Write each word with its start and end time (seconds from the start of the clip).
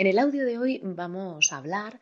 En 0.00 0.06
el 0.06 0.20
audio 0.20 0.46
de 0.46 0.58
hoy 0.58 0.80
vamos 0.84 1.52
a 1.52 1.56
hablar 1.56 1.98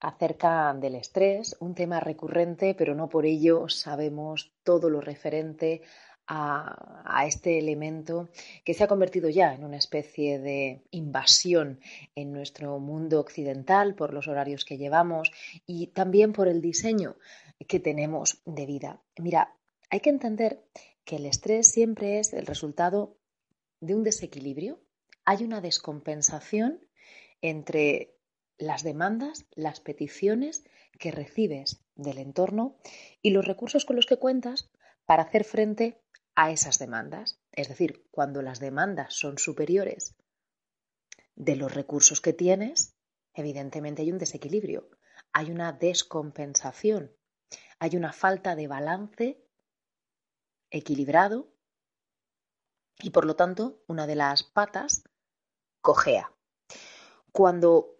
acerca 0.00 0.74
del 0.74 0.96
estrés, 0.96 1.54
un 1.60 1.76
tema 1.76 2.00
recurrente, 2.00 2.74
pero 2.74 2.96
no 2.96 3.08
por 3.08 3.24
ello 3.24 3.68
sabemos 3.68 4.52
todo 4.64 4.90
lo 4.90 5.00
referente 5.00 5.82
a, 6.26 7.24
este 7.24 7.60
elemento 7.60 8.28
que 8.64 8.74
se 8.74 8.82
ha 8.82 8.88
convertido 8.88 9.28
ya 9.28 9.54
en 9.54 9.62
una 9.62 9.76
especie 9.76 10.40
de 10.40 10.82
invasión 10.90 11.78
en 12.16 12.32
nuestro 12.32 12.80
mundo 12.80 13.20
occidental 13.20 13.94
por 13.94 14.12
los 14.12 14.26
horarios 14.26 14.64
que 14.64 14.76
llevamos 14.76 15.30
y 15.66 15.86
también 15.86 16.32
por 16.32 16.48
el 16.48 16.60
diseño 16.60 17.14
que 17.68 17.78
tenemos 17.78 18.42
de 18.44 18.66
vida. 18.66 19.00
Mira, 19.18 19.54
hay 19.88 20.00
que 20.00 20.10
entender 20.10 20.64
que 21.04 21.14
el 21.14 21.26
estrés 21.26 21.70
siempre 21.70 22.18
es 22.18 22.32
el 22.32 22.44
resultado 22.44 23.16
de 23.80 23.94
un 23.94 24.02
desequilibrio. 24.02 24.80
Hay 25.24 25.44
una 25.44 25.60
descompensación 25.60 26.80
entre 27.40 28.16
las 28.58 28.82
demandas, 28.82 29.46
las 29.54 29.80
peticiones 29.80 30.64
que 30.98 31.10
recibes 31.10 31.84
del 31.94 32.18
entorno 32.18 32.78
y 33.22 33.30
los 33.30 33.44
recursos 33.44 33.84
con 33.84 33.96
los 33.96 34.06
que 34.06 34.18
cuentas 34.18 34.70
para 35.04 35.24
hacer 35.24 35.44
frente 35.44 36.02
a 36.34 36.50
esas 36.50 36.78
demandas. 36.78 37.40
Es 37.52 37.68
decir, 37.68 38.06
cuando 38.10 38.42
las 38.42 38.60
demandas 38.60 39.14
son 39.14 39.38
superiores 39.38 40.14
de 41.34 41.56
los 41.56 41.74
recursos 41.74 42.20
que 42.20 42.32
tienes, 42.32 42.96
evidentemente 43.34 44.02
hay 44.02 44.12
un 44.12 44.18
desequilibrio, 44.18 44.88
hay 45.32 45.50
una 45.50 45.72
descompensación, 45.72 47.14
hay 47.78 47.96
una 47.96 48.12
falta 48.12 48.56
de 48.56 48.68
balance 48.68 49.42
equilibrado 50.70 51.52
y 52.98 53.10
por 53.10 53.26
lo 53.26 53.36
tanto 53.36 53.82
una 53.86 54.06
de 54.06 54.16
las 54.16 54.42
patas 54.42 55.04
cojea 55.82 56.35
cuando 57.36 57.98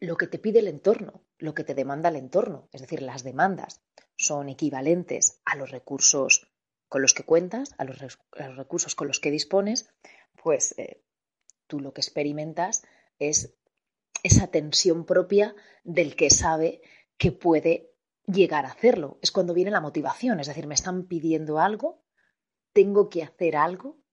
lo 0.00 0.16
que 0.16 0.26
te 0.26 0.40
pide 0.40 0.58
el 0.58 0.66
entorno, 0.66 1.22
lo 1.38 1.54
que 1.54 1.62
te 1.62 1.76
demanda 1.76 2.08
el 2.08 2.16
entorno, 2.16 2.68
es 2.72 2.80
decir, 2.80 3.02
las 3.02 3.22
demandas, 3.22 3.82
son 4.16 4.48
equivalentes 4.48 5.40
a 5.44 5.54
los 5.54 5.70
recursos 5.70 6.52
con 6.88 7.00
los 7.00 7.14
que 7.14 7.22
cuentas, 7.22 7.72
a 7.78 7.84
los, 7.84 8.00
recursos 8.56 8.96
con 8.96 9.06
los 9.06 9.20
que 9.20 9.30
dispones, 9.30 9.94
pues 10.42 10.76
eh, 10.76 11.04
tú 11.68 11.78
lo 11.78 11.92
que 11.92 12.00
experimentas 12.00 12.82
es 13.20 13.54
esa 14.24 14.48
tensión 14.48 15.06
propia 15.06 15.54
del 15.84 16.16
que 16.16 16.30
sabe 16.30 16.82
que 17.16 17.30
puede 17.30 17.92
llegar 18.26 18.66
a 18.66 18.72
hacerlo. 18.72 19.20
Es 19.22 19.30
cuando 19.30 19.54
viene 19.54 19.70
la 19.70 19.80
motivación, 19.80 20.40
es 20.40 20.48
decir, 20.48 20.66
me 20.66 20.74
están 20.74 21.06
pidiendo 21.06 21.60
algo, 21.60 22.02
tengo 22.72 23.08
que 23.08 23.22
hacer 23.22 23.54
algo 23.54 24.03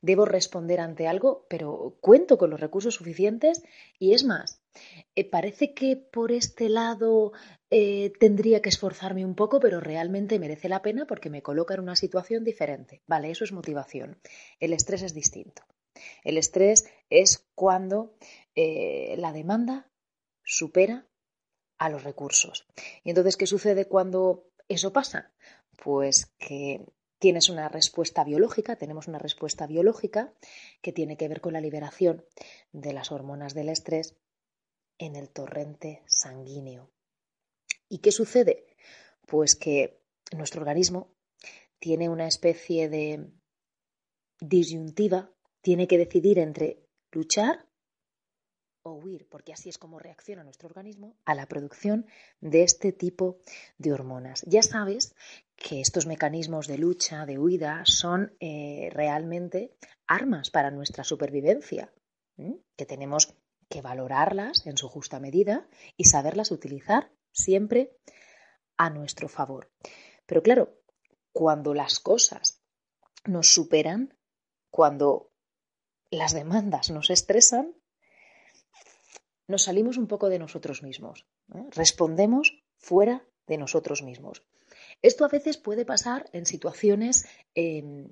debo 0.00 0.24
responder 0.24 0.80
ante 0.80 1.06
algo, 1.06 1.46
pero 1.48 1.96
cuento 2.00 2.38
con 2.38 2.50
los 2.50 2.60
recursos 2.60 2.94
suficientes 2.94 3.62
y 3.98 4.14
es 4.14 4.24
más, 4.24 4.62
eh, 5.14 5.28
parece 5.28 5.74
que 5.74 5.96
por 5.96 6.32
este 6.32 6.68
lado 6.68 7.32
eh, 7.70 8.12
tendría 8.18 8.62
que 8.62 8.68
esforzarme 8.68 9.24
un 9.24 9.34
poco, 9.34 9.60
pero 9.60 9.80
realmente 9.80 10.38
merece 10.38 10.68
la 10.68 10.82
pena 10.82 11.06
porque 11.06 11.30
me 11.30 11.42
coloca 11.42 11.74
en 11.74 11.80
una 11.80 11.96
situación 11.96 12.44
diferente. 12.44 13.02
Vale, 13.06 13.30
eso 13.30 13.44
es 13.44 13.52
motivación. 13.52 14.20
El 14.60 14.72
estrés 14.72 15.02
es 15.02 15.14
distinto. 15.14 15.62
El 16.24 16.38
estrés 16.38 16.88
es 17.10 17.46
cuando 17.54 18.14
eh, 18.54 19.14
la 19.18 19.32
demanda 19.32 19.90
supera 20.44 21.06
a 21.78 21.88
los 21.88 22.04
recursos. 22.04 22.66
Y 23.04 23.10
entonces, 23.10 23.36
¿qué 23.36 23.46
sucede 23.46 23.86
cuando 23.86 24.48
eso 24.68 24.92
pasa? 24.92 25.32
Pues 25.76 26.26
que 26.38 26.86
tienes 27.22 27.48
una 27.50 27.68
respuesta 27.68 28.24
biológica, 28.24 28.74
tenemos 28.74 29.06
una 29.06 29.20
respuesta 29.20 29.68
biológica 29.68 30.34
que 30.80 30.92
tiene 30.92 31.16
que 31.16 31.28
ver 31.28 31.40
con 31.40 31.52
la 31.52 31.60
liberación 31.60 32.26
de 32.72 32.92
las 32.92 33.12
hormonas 33.12 33.54
del 33.54 33.68
estrés 33.68 34.16
en 34.98 35.14
el 35.14 35.30
torrente 35.30 36.02
sanguíneo. 36.06 36.90
¿Y 37.88 37.98
qué 37.98 38.10
sucede? 38.10 38.66
Pues 39.28 39.54
que 39.54 40.02
nuestro 40.36 40.62
organismo 40.62 41.14
tiene 41.78 42.08
una 42.08 42.26
especie 42.26 42.88
de 42.88 43.30
disyuntiva, 44.40 45.30
tiene 45.60 45.86
que 45.86 45.98
decidir 45.98 46.40
entre 46.40 46.88
luchar 47.12 47.68
o 48.82 48.94
huir, 48.94 49.28
porque 49.28 49.52
así 49.52 49.68
es 49.68 49.78
como 49.78 50.00
reacciona 50.00 50.42
nuestro 50.42 50.66
organismo 50.66 51.16
a 51.24 51.36
la 51.36 51.46
producción 51.46 52.04
de 52.40 52.64
este 52.64 52.90
tipo 52.90 53.38
de 53.78 53.92
hormonas. 53.92 54.42
Ya 54.48 54.64
sabes 54.64 55.14
que 55.62 55.80
estos 55.80 56.06
mecanismos 56.06 56.66
de 56.66 56.76
lucha, 56.76 57.24
de 57.24 57.38
huida, 57.38 57.82
son 57.86 58.36
eh, 58.40 58.90
realmente 58.92 59.76
armas 60.06 60.50
para 60.50 60.70
nuestra 60.70 61.04
supervivencia, 61.04 61.92
que 62.76 62.86
tenemos 62.86 63.36
que 63.68 63.80
valorarlas 63.80 64.66
en 64.66 64.76
su 64.76 64.88
justa 64.88 65.20
medida 65.20 65.68
y 65.96 66.04
saberlas 66.04 66.50
utilizar 66.50 67.12
siempre 67.30 67.96
a 68.76 68.90
nuestro 68.90 69.28
favor. 69.28 69.70
Pero 70.26 70.42
claro, 70.42 70.74
cuando 71.32 71.74
las 71.74 72.00
cosas 72.00 72.60
nos 73.24 73.54
superan, 73.54 74.18
cuando 74.70 75.30
las 76.10 76.34
demandas 76.34 76.90
nos 76.90 77.08
estresan, 77.10 77.76
nos 79.46 79.62
salimos 79.62 79.96
un 79.96 80.08
poco 80.08 80.28
de 80.28 80.40
nosotros 80.40 80.82
mismos, 80.82 81.26
¿eh? 81.54 81.66
respondemos 81.70 82.64
fuera 82.78 83.24
de 83.46 83.58
nosotros 83.58 84.02
mismos. 84.02 84.42
Esto 85.02 85.24
a 85.24 85.28
veces 85.28 85.56
puede 85.58 85.84
pasar 85.84 86.30
en 86.32 86.46
situaciones 86.46 87.26
em, 87.54 88.08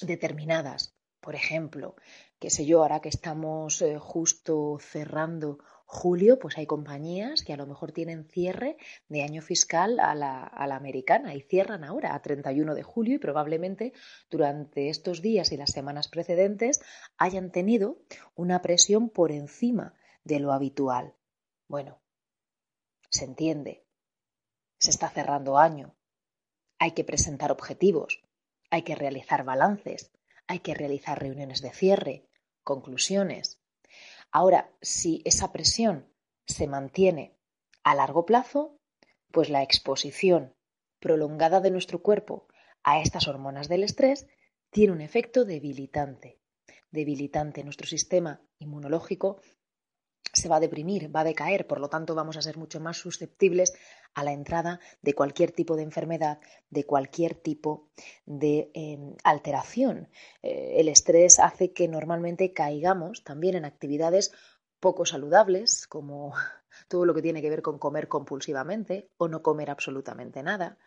determinadas. 0.00 0.94
Por 1.20 1.34
ejemplo, 1.34 1.96
qué 2.38 2.50
sé 2.50 2.66
yo, 2.66 2.82
ahora 2.82 3.00
que 3.00 3.08
estamos 3.08 3.80
eh, 3.82 3.98
justo 3.98 4.78
cerrando 4.80 5.58
julio, 5.86 6.38
pues 6.38 6.58
hay 6.58 6.66
compañías 6.66 7.42
que 7.42 7.52
a 7.52 7.56
lo 7.56 7.66
mejor 7.66 7.92
tienen 7.92 8.24
cierre 8.24 8.76
de 9.08 9.22
año 9.22 9.40
fiscal 9.40 9.98
a 10.00 10.14
la, 10.14 10.42
a 10.42 10.66
la, 10.66 10.76
americana 10.76 11.34
y 11.34 11.40
cierran 11.40 11.84
ahora 11.84 12.14
a 12.14 12.20
31 12.20 12.74
de 12.74 12.82
julio 12.82 13.14
y 13.14 13.18
probablemente 13.18 13.92
durante 14.28 14.90
estos 14.90 15.22
días 15.22 15.52
y 15.52 15.56
las 15.56 15.70
semanas 15.70 16.08
precedentes 16.08 16.80
hayan 17.16 17.50
tenido 17.50 17.98
una 18.34 18.60
presión 18.62 19.08
por 19.08 19.32
encima 19.32 19.94
de 20.24 20.40
lo 20.40 20.52
habitual. 20.52 21.14
Bueno, 21.68 22.00
se 23.10 23.24
entiende. 23.24 23.85
Se 24.78 24.90
está 24.90 25.08
cerrando 25.08 25.58
año. 25.58 25.94
Hay 26.78 26.92
que 26.92 27.04
presentar 27.04 27.50
objetivos. 27.50 28.22
Hay 28.70 28.82
que 28.82 28.94
realizar 28.94 29.44
balances. 29.44 30.10
Hay 30.46 30.60
que 30.60 30.74
realizar 30.74 31.20
reuniones 31.20 31.62
de 31.62 31.72
cierre, 31.72 32.28
conclusiones. 32.62 33.60
Ahora, 34.30 34.70
si 34.80 35.22
esa 35.24 35.52
presión 35.52 36.12
se 36.46 36.66
mantiene 36.66 37.36
a 37.82 37.94
largo 37.94 38.26
plazo, 38.26 38.78
pues 39.32 39.48
la 39.48 39.62
exposición 39.62 40.54
prolongada 41.00 41.60
de 41.60 41.70
nuestro 41.70 42.02
cuerpo 42.02 42.48
a 42.82 43.00
estas 43.00 43.28
hormonas 43.28 43.68
del 43.68 43.82
estrés 43.82 44.26
tiene 44.70 44.92
un 44.92 45.00
efecto 45.00 45.44
debilitante. 45.44 46.38
Debilitante. 46.90 47.64
Nuestro 47.64 47.86
sistema 47.86 48.40
inmunológico 48.58 49.40
se 50.32 50.48
va 50.48 50.56
a 50.56 50.60
deprimir, 50.60 51.14
va 51.14 51.20
a 51.20 51.24
decaer, 51.24 51.66
por 51.66 51.80
lo 51.80 51.88
tanto 51.88 52.14
vamos 52.14 52.36
a 52.36 52.42
ser 52.42 52.56
mucho 52.56 52.80
más 52.80 52.98
susceptibles 52.98 53.74
a 54.14 54.24
la 54.24 54.32
entrada 54.32 54.80
de 55.02 55.14
cualquier 55.14 55.52
tipo 55.52 55.76
de 55.76 55.82
enfermedad, 55.82 56.40
de 56.70 56.84
cualquier 56.84 57.34
tipo 57.34 57.88
de 58.24 58.70
em, 58.74 59.14
alteración. 59.24 60.08
Eh, 60.42 60.74
el 60.78 60.88
estrés 60.88 61.38
hace 61.38 61.72
que 61.72 61.88
normalmente 61.88 62.52
caigamos 62.52 63.24
también 63.24 63.56
en 63.56 63.64
actividades 63.64 64.32
poco 64.80 65.06
saludables, 65.06 65.86
como 65.86 66.32
todo 66.88 67.04
lo 67.04 67.14
que 67.14 67.22
tiene 67.22 67.42
que 67.42 67.50
ver 67.50 67.62
con 67.62 67.78
comer 67.78 68.08
compulsivamente 68.08 69.10
o 69.16 69.28
no 69.28 69.42
comer 69.42 69.70
absolutamente 69.70 70.42
nada, 70.42 70.78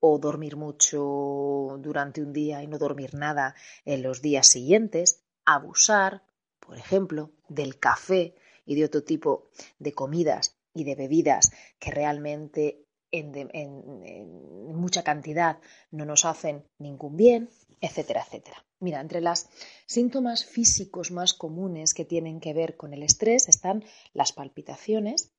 o 0.00 0.18
dormir 0.18 0.56
mucho 0.56 1.78
durante 1.78 2.22
un 2.22 2.32
día 2.32 2.62
y 2.62 2.66
no 2.66 2.78
dormir 2.78 3.14
nada 3.14 3.54
en 3.84 4.02
los 4.02 4.20
días 4.20 4.46
siguientes, 4.46 5.22
abusar, 5.44 6.22
por 6.60 6.76
ejemplo, 6.76 7.30
del 7.48 7.78
café 7.78 8.34
y 8.64 8.74
de 8.74 8.84
otro 8.84 9.02
tipo 9.02 9.50
de 9.78 9.92
comidas 9.92 10.56
y 10.74 10.84
de 10.84 10.94
bebidas 10.94 11.52
que 11.78 11.90
realmente 11.90 12.84
en, 13.10 14.74
mucha 14.74 15.04
cantidad 15.04 15.58
no 15.90 16.04
nos 16.04 16.24
hacen 16.24 16.66
ningún 16.78 17.16
bien. 17.16 17.48
etcétera, 17.80 18.22
etcétera. 18.26 18.64
Mira, 18.80 19.00
entre 19.00 19.20
los 19.20 19.46
síntomas 19.86 20.44
físicos 20.44 21.10
más 21.10 21.34
comunes 21.34 21.92
que 21.94 22.04
tienen 22.04 22.40
que 22.40 22.54
ver 22.54 22.76
con 22.76 22.94
el 22.94 23.02
estrés 23.02 23.48
están 23.48 23.84
las 24.14 24.32
palpitaciones, 24.32 25.32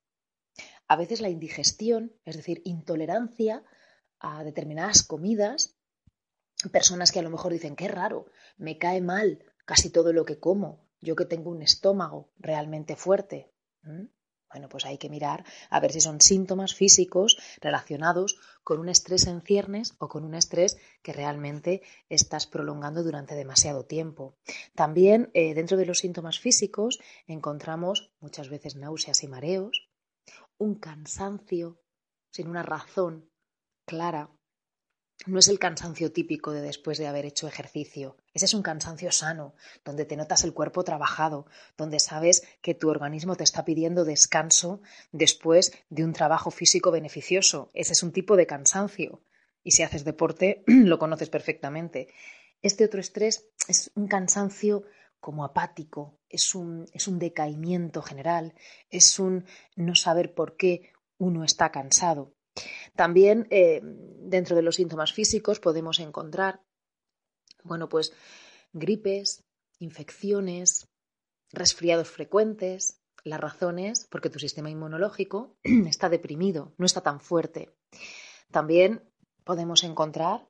a 0.87 0.95
veces 0.95 1.21
la 1.21 1.29
indigestión, 1.29 2.13
es 2.23 2.37
decir, 2.37 2.61
intolerancia 2.65 3.63
a 4.19 4.43
determinadas 4.43 5.03
comidas, 5.03 5.75
personas 6.71 7.11
que 7.11 7.19
a 7.19 7.23
lo 7.23 7.29
mejor 7.29 7.51
dicen, 7.51 7.75
qué 7.75 7.87
raro, 7.87 8.27
me 8.57 8.77
cae 8.77 9.01
mal 9.01 9.43
casi 9.65 9.89
todo 9.89 10.13
lo 10.13 10.25
que 10.25 10.39
como, 10.39 10.84
yo 11.05 11.15
que 11.15 11.25
tengo 11.25 11.49
un 11.51 11.61
estómago 11.61 12.29
realmente 12.37 12.95
fuerte. 12.95 13.51
Bueno, 14.49 14.69
pues 14.69 14.85
hay 14.85 14.97
que 14.97 15.09
mirar 15.09 15.43
a 15.69 15.79
ver 15.79 15.91
si 15.91 16.01
son 16.01 16.21
síntomas 16.21 16.73
físicos 16.73 17.37
relacionados 17.61 18.39
con 18.63 18.79
un 18.79 18.89
estrés 18.89 19.27
en 19.27 19.41
ciernes 19.41 19.95
o 19.99 20.07
con 20.07 20.23
un 20.23 20.33
estrés 20.33 20.77
que 21.03 21.13
realmente 21.13 21.81
estás 22.09 22.47
prolongando 22.47 23.03
durante 23.03 23.35
demasiado 23.35 23.85
tiempo. 23.85 24.37
También 24.73 25.29
eh, 25.33 25.53
dentro 25.53 25.77
de 25.77 25.85
los 25.85 25.99
síntomas 25.99 26.39
físicos 26.39 26.99
encontramos 27.27 28.13
muchas 28.19 28.49
veces 28.49 28.75
náuseas 28.75 29.23
y 29.23 29.27
mareos, 29.27 29.89
un 30.57 30.75
cansancio 30.75 31.81
sin 32.29 32.47
una 32.47 32.63
razón 32.63 33.29
clara 33.85 34.31
no 35.25 35.39
es 35.39 35.47
el 35.47 35.59
cansancio 35.59 36.11
típico 36.11 36.51
de 36.51 36.61
después 36.61 36.97
de 36.97 37.07
haber 37.07 37.25
hecho 37.25 37.47
ejercicio. 37.47 38.17
Ese 38.33 38.45
es 38.45 38.53
un 38.53 38.61
cansancio 38.61 39.11
sano, 39.11 39.55
donde 39.83 40.05
te 40.05 40.17
notas 40.17 40.43
el 40.43 40.53
cuerpo 40.53 40.83
trabajado, 40.83 41.47
donde 41.77 41.99
sabes 41.99 42.43
que 42.61 42.75
tu 42.75 42.89
organismo 42.89 43.35
te 43.35 43.43
está 43.43 43.65
pidiendo 43.65 44.05
descanso 44.05 44.81
después 45.11 45.73
de 45.89 46.03
un 46.03 46.13
trabajo 46.13 46.51
físico 46.51 46.91
beneficioso. 46.91 47.71
Ese 47.73 47.93
es 47.93 48.03
un 48.03 48.11
tipo 48.11 48.35
de 48.35 48.45
cansancio. 48.45 49.23
Y 49.63 49.71
si 49.71 49.83
haces 49.83 50.03
deporte, 50.03 50.63
lo 50.67 50.99
conoces 50.99 51.29
perfectamente. 51.29 52.07
Este 52.61 52.85
otro 52.85 52.99
estrés 52.99 53.47
es 53.67 53.91
un 53.95 54.07
cansancio 54.07 54.83
como 55.19 55.43
apático, 55.43 56.19
es 56.29 56.53
un, 56.53 56.85
es 56.93 57.07
un 57.07 57.17
decaimiento 57.17 58.03
general, 58.03 58.53
es 58.91 59.17
un 59.17 59.45
no 59.75 59.95
saber 59.95 60.35
por 60.35 60.55
qué 60.55 60.93
uno 61.17 61.43
está 61.43 61.71
cansado. 61.71 62.34
También 62.95 63.47
eh, 63.49 63.81
dentro 63.83 64.55
de 64.55 64.61
los 64.61 64.75
síntomas 64.75 65.13
físicos 65.13 65.59
podemos 65.59 65.99
encontrar, 65.99 66.61
bueno, 67.63 67.89
pues 67.89 68.13
gripes, 68.73 69.43
infecciones, 69.79 70.87
resfriados 71.51 72.09
frecuentes. 72.09 73.01
Las 73.23 73.39
razones 73.39 74.07
porque 74.11 74.29
tu 74.29 74.37
sistema 74.37 74.69
inmunológico 74.69 75.57
está 75.63 76.09
deprimido, 76.09 76.73
no 76.77 76.85
está 76.85 77.01
tan 77.01 77.19
fuerte. 77.19 77.75
También 78.51 79.11
podemos 79.43 79.83
encontrar 79.83 80.47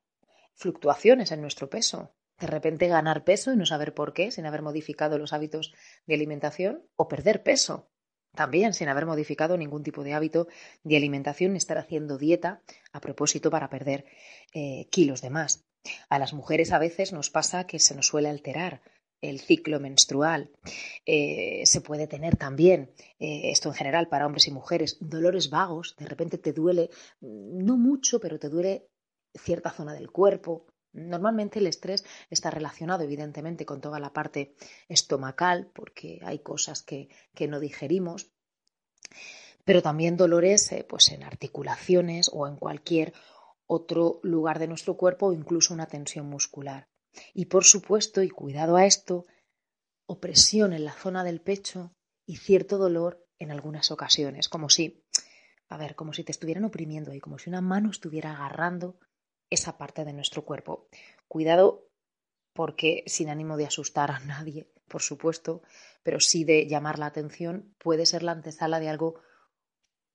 fluctuaciones 0.54 1.32
en 1.32 1.42
nuestro 1.42 1.70
peso. 1.70 2.14
De 2.38 2.48
repente 2.48 2.90
ganar 2.90 3.24
peso 3.24 3.54
y 3.54 3.56
no 3.56 3.66
saber 3.66 3.94
por 3.94 4.12
qué, 4.14 4.30
sin 4.30 4.46
haber 4.46 4.62
modificado 4.62 5.18
los 5.18 5.32
hábitos 5.32 5.74
de 6.06 6.16
alimentación, 6.16 6.86
o 6.98 7.08
perder 7.08 7.44
peso 7.44 7.90
también 8.36 8.74
sin 8.74 8.90
haber 8.90 9.06
modificado 9.06 9.58
ningún 9.58 9.84
tipo 9.84 10.04
de 10.04 10.14
hábito 10.14 10.48
de 10.84 10.98
alimentación 10.98 11.56
estar 11.56 11.78
haciendo 11.78 12.18
dieta 12.18 12.62
a 12.92 13.02
propósito 13.02 13.50
para 13.50 13.70
perder 13.70 14.06
eh, 14.54 14.88
kilos 14.90 15.22
de 15.22 15.30
más. 15.30 15.66
A 16.10 16.20
las 16.20 16.34
mujeres 16.34 16.72
a 16.72 16.80
veces 16.80 17.14
nos 17.14 17.30
pasa 17.30 17.68
que 17.68 17.80
se 17.80 17.96
nos 17.96 18.08
suele 18.08 18.30
alterar 18.30 18.82
el 19.22 19.40
ciclo 19.40 19.80
menstrual. 19.80 20.52
Eh, 21.06 21.64
se 21.66 21.82
puede 21.82 22.08
tener 22.08 22.36
también, 22.36 22.92
eh, 23.20 23.52
esto 23.52 23.70
en 23.70 23.76
general 23.76 24.08
para 24.08 24.26
hombres 24.26 24.48
y 24.48 24.52
mujeres, 24.52 24.98
dolores 25.00 25.50
vagos. 25.50 25.96
De 25.98 26.06
repente 26.06 26.38
te 26.38 26.54
duele, 26.54 26.90
no 27.22 27.78
mucho, 27.78 28.20
pero 28.20 28.40
te 28.40 28.50
duele 28.50 28.88
cierta 29.34 29.72
zona 29.72 29.94
del 29.94 30.12
cuerpo, 30.12 30.68
Normalmente 30.96 31.60
el 31.60 31.68
estrés 31.68 32.06
está 32.30 32.50
relacionado 32.50 33.04
evidentemente 33.04 33.66
con 33.66 33.82
toda 33.82 34.00
la 34.00 34.14
parte 34.14 34.56
estomacal, 34.88 35.70
porque 35.74 36.20
hay 36.24 36.40
cosas 36.40 36.84
que, 36.84 37.10
no 37.50 37.60
digerimos, 37.60 38.32
pero 39.66 39.82
también 39.82 40.16
dolores 40.16 40.72
eh, 40.72 40.86
pues 40.88 41.10
en 41.10 41.24
articulaciones 41.24 42.32
o 42.32 42.48
en 42.48 42.56
cualquier 42.56 43.14
otro 43.68 44.22
lugar 44.24 44.58
de 44.58 44.68
nuestro 44.68 44.96
cuerpo 44.96 45.28
o 45.28 45.34
incluso 45.34 45.74
una 45.74 45.88
tensión 45.88 46.28
muscular. 46.28 46.88
Y 47.34 47.46
por 47.46 47.66
supuesto, 47.66 48.24
y 48.24 48.30
cuidado 48.30 48.78
a 48.78 48.86
esto, 48.86 49.26
opresión 50.06 50.72
en 50.72 50.86
la 50.86 50.94
zona 50.94 51.26
del 51.26 51.42
pecho 51.42 51.94
y 52.26 52.38
cierto 52.38 52.78
dolor 52.78 53.28
en 53.38 53.52
algunas 53.52 53.92
ocasiones, 53.92 54.48
como 54.48 54.70
si, 54.70 55.04
a 55.68 55.78
ver, 55.78 55.96
como 55.96 56.14
si 56.14 56.24
te 56.24 56.32
estuvieran 56.32 56.64
oprimiendo 56.64 57.12
ahí, 57.12 57.20
como 57.20 57.38
si 57.38 57.50
una 57.50 57.62
mano 57.62 57.90
estuviera 57.90 58.32
agarrando 58.32 58.98
esa 59.50 59.78
parte 59.78 60.06
de 60.06 60.14
nuestro 60.14 60.44
cuerpo. 60.44 60.88
Cuidado 61.28 61.88
porque 62.54 63.04
sin 63.08 63.30
ánimo 63.30 63.58
de 63.58 63.66
asustar 63.66 64.12
a 64.12 64.20
nadie, 64.20 64.70
por 64.88 65.02
supuesto, 65.02 65.62
pero 66.04 66.20
sí 66.20 66.44
de 66.44 66.68
llamar 66.68 67.00
la 67.00 67.08
atención, 67.08 67.76
puede 67.78 68.06
ser 68.06 68.24
la 68.24 68.32
antesala 68.32 68.80
de 68.80 68.90
algo 68.90 69.20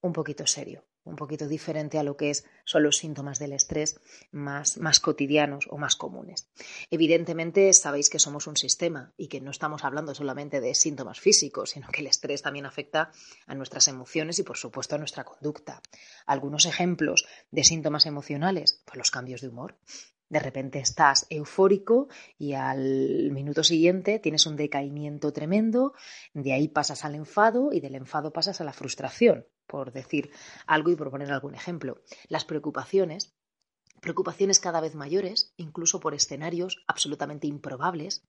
un 0.00 0.12
poquito 0.12 0.46
serio 0.46 0.89
un 1.04 1.16
poquito 1.16 1.48
diferente 1.48 1.98
a 1.98 2.02
lo 2.02 2.16
que 2.16 2.32
son 2.64 2.82
los 2.82 2.98
síntomas 2.98 3.38
del 3.38 3.52
estrés 3.52 4.00
más, 4.30 4.78
más 4.78 5.00
cotidianos 5.00 5.66
o 5.70 5.78
más 5.78 5.96
comunes. 5.96 6.48
Evidentemente, 6.90 7.72
sabéis 7.72 8.10
que 8.10 8.18
somos 8.18 8.46
un 8.46 8.56
sistema 8.56 9.12
y 9.16 9.28
que 9.28 9.40
no 9.40 9.50
estamos 9.50 9.84
hablando 9.84 10.14
solamente 10.14 10.60
de 10.60 10.74
síntomas 10.74 11.20
físicos, 11.20 11.70
sino 11.70 11.88
que 11.88 12.00
el 12.00 12.06
estrés 12.06 12.42
también 12.42 12.66
afecta 12.66 13.10
a 13.46 13.54
nuestras 13.54 13.88
emociones 13.88 14.38
y, 14.38 14.42
por 14.42 14.56
supuesto, 14.56 14.94
a 14.94 14.98
nuestra 14.98 15.24
conducta. 15.24 15.82
Algunos 16.26 16.66
ejemplos 16.66 17.26
de 17.50 17.64
síntomas 17.64 18.06
emocionales, 18.06 18.82
pues 18.84 18.98
los 18.98 19.10
cambios 19.10 19.40
de 19.40 19.48
humor. 19.48 19.76
De 20.30 20.38
repente 20.38 20.78
estás 20.78 21.26
eufórico 21.28 22.08
y 22.38 22.54
al 22.54 23.30
minuto 23.32 23.64
siguiente 23.64 24.20
tienes 24.20 24.46
un 24.46 24.56
decaimiento 24.56 25.32
tremendo, 25.32 25.92
de 26.32 26.52
ahí 26.52 26.68
pasas 26.68 27.04
al 27.04 27.16
enfado 27.16 27.72
y 27.72 27.80
del 27.80 27.96
enfado 27.96 28.32
pasas 28.32 28.60
a 28.60 28.64
la 28.64 28.72
frustración 28.72 29.46
por 29.66 29.92
decir 29.92 30.30
algo 30.66 30.90
y 30.90 30.96
por 30.96 31.10
poner 31.10 31.32
algún 31.32 31.54
ejemplo. 31.54 32.02
Las 32.28 32.44
preocupaciones, 32.44 33.34
preocupaciones 34.00 34.60
cada 34.60 34.80
vez 34.80 34.94
mayores, 34.94 35.52
incluso 35.56 36.00
por 36.00 36.14
escenarios 36.14 36.84
absolutamente 36.86 37.46
improbables, 37.46 38.22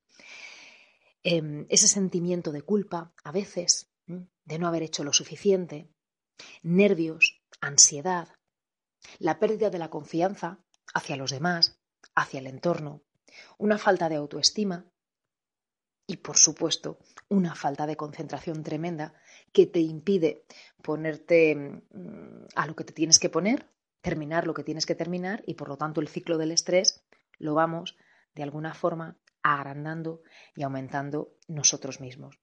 em, 1.23 1.65
ese 1.69 1.87
sentimiento 1.87 2.51
de 2.51 2.63
culpa, 2.63 3.13
a 3.23 3.31
veces, 3.31 3.91
de 4.05 4.59
no 4.59 4.67
haber 4.67 4.83
hecho 4.83 5.03
lo 5.03 5.13
suficiente, 5.13 5.89
nervios, 6.63 7.41
ansiedad, 7.59 8.27
la 9.19 9.39
pérdida 9.39 9.69
de 9.69 9.79
la 9.79 9.89
confianza 9.89 10.59
hacia 10.93 11.15
los 11.15 11.31
demás, 11.31 11.80
hacia 12.15 12.39
el 12.39 12.47
entorno, 12.47 13.03
una 13.57 13.77
falta 13.77 14.09
de 14.09 14.15
autoestima 14.15 14.85
y, 16.07 16.17
por 16.17 16.37
supuesto, 16.37 16.99
una 17.29 17.55
falta 17.55 17.87
de 17.87 17.95
concentración 17.95 18.63
tremenda 18.63 19.13
que 19.53 19.65
te 19.65 19.79
impide 19.79 20.45
ponerte 20.81 21.55
mm, 21.55 22.47
a 22.55 22.67
lo 22.67 22.75
que 22.75 22.83
te 22.83 22.93
tienes 22.93 23.19
que 23.19 23.29
poner, 23.29 23.69
terminar 24.01 24.47
lo 24.47 24.53
que 24.53 24.63
tienes 24.63 24.85
que 24.85 24.95
terminar 24.95 25.43
y 25.45 25.53
por 25.53 25.69
lo 25.69 25.77
tanto 25.77 26.01
el 26.01 26.07
ciclo 26.07 26.37
del 26.37 26.51
estrés 26.51 27.03
lo 27.37 27.53
vamos 27.53 27.97
de 28.35 28.43
alguna 28.43 28.73
forma 28.73 29.17
agrandando 29.43 30.21
y 30.55 30.63
aumentando 30.63 31.37
nosotros 31.47 32.01
mismos. 32.01 32.39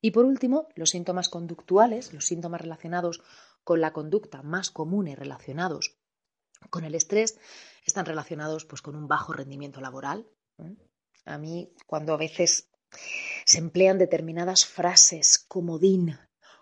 Y 0.00 0.12
por 0.12 0.24
último, 0.24 0.68
los 0.74 0.90
síntomas 0.90 1.28
conductuales, 1.28 2.12
los 2.12 2.26
síntomas 2.26 2.60
relacionados 2.60 3.22
con 3.64 3.80
la 3.80 3.92
conducta 3.92 4.42
más 4.42 4.70
común 4.70 5.08
y 5.08 5.14
relacionados 5.14 5.98
con 6.70 6.84
el 6.84 6.94
estrés, 6.94 7.38
están 7.84 8.06
relacionados 8.06 8.64
pues, 8.64 8.82
con 8.82 8.96
un 8.96 9.08
bajo 9.08 9.32
rendimiento 9.32 9.80
laboral. 9.80 10.26
A 11.24 11.38
mí, 11.38 11.72
cuando 11.86 12.14
a 12.14 12.16
veces 12.16 12.68
se 13.44 13.58
emplean 13.58 13.98
determinadas 13.98 14.66
frases 14.66 15.38
comodín 15.38 16.18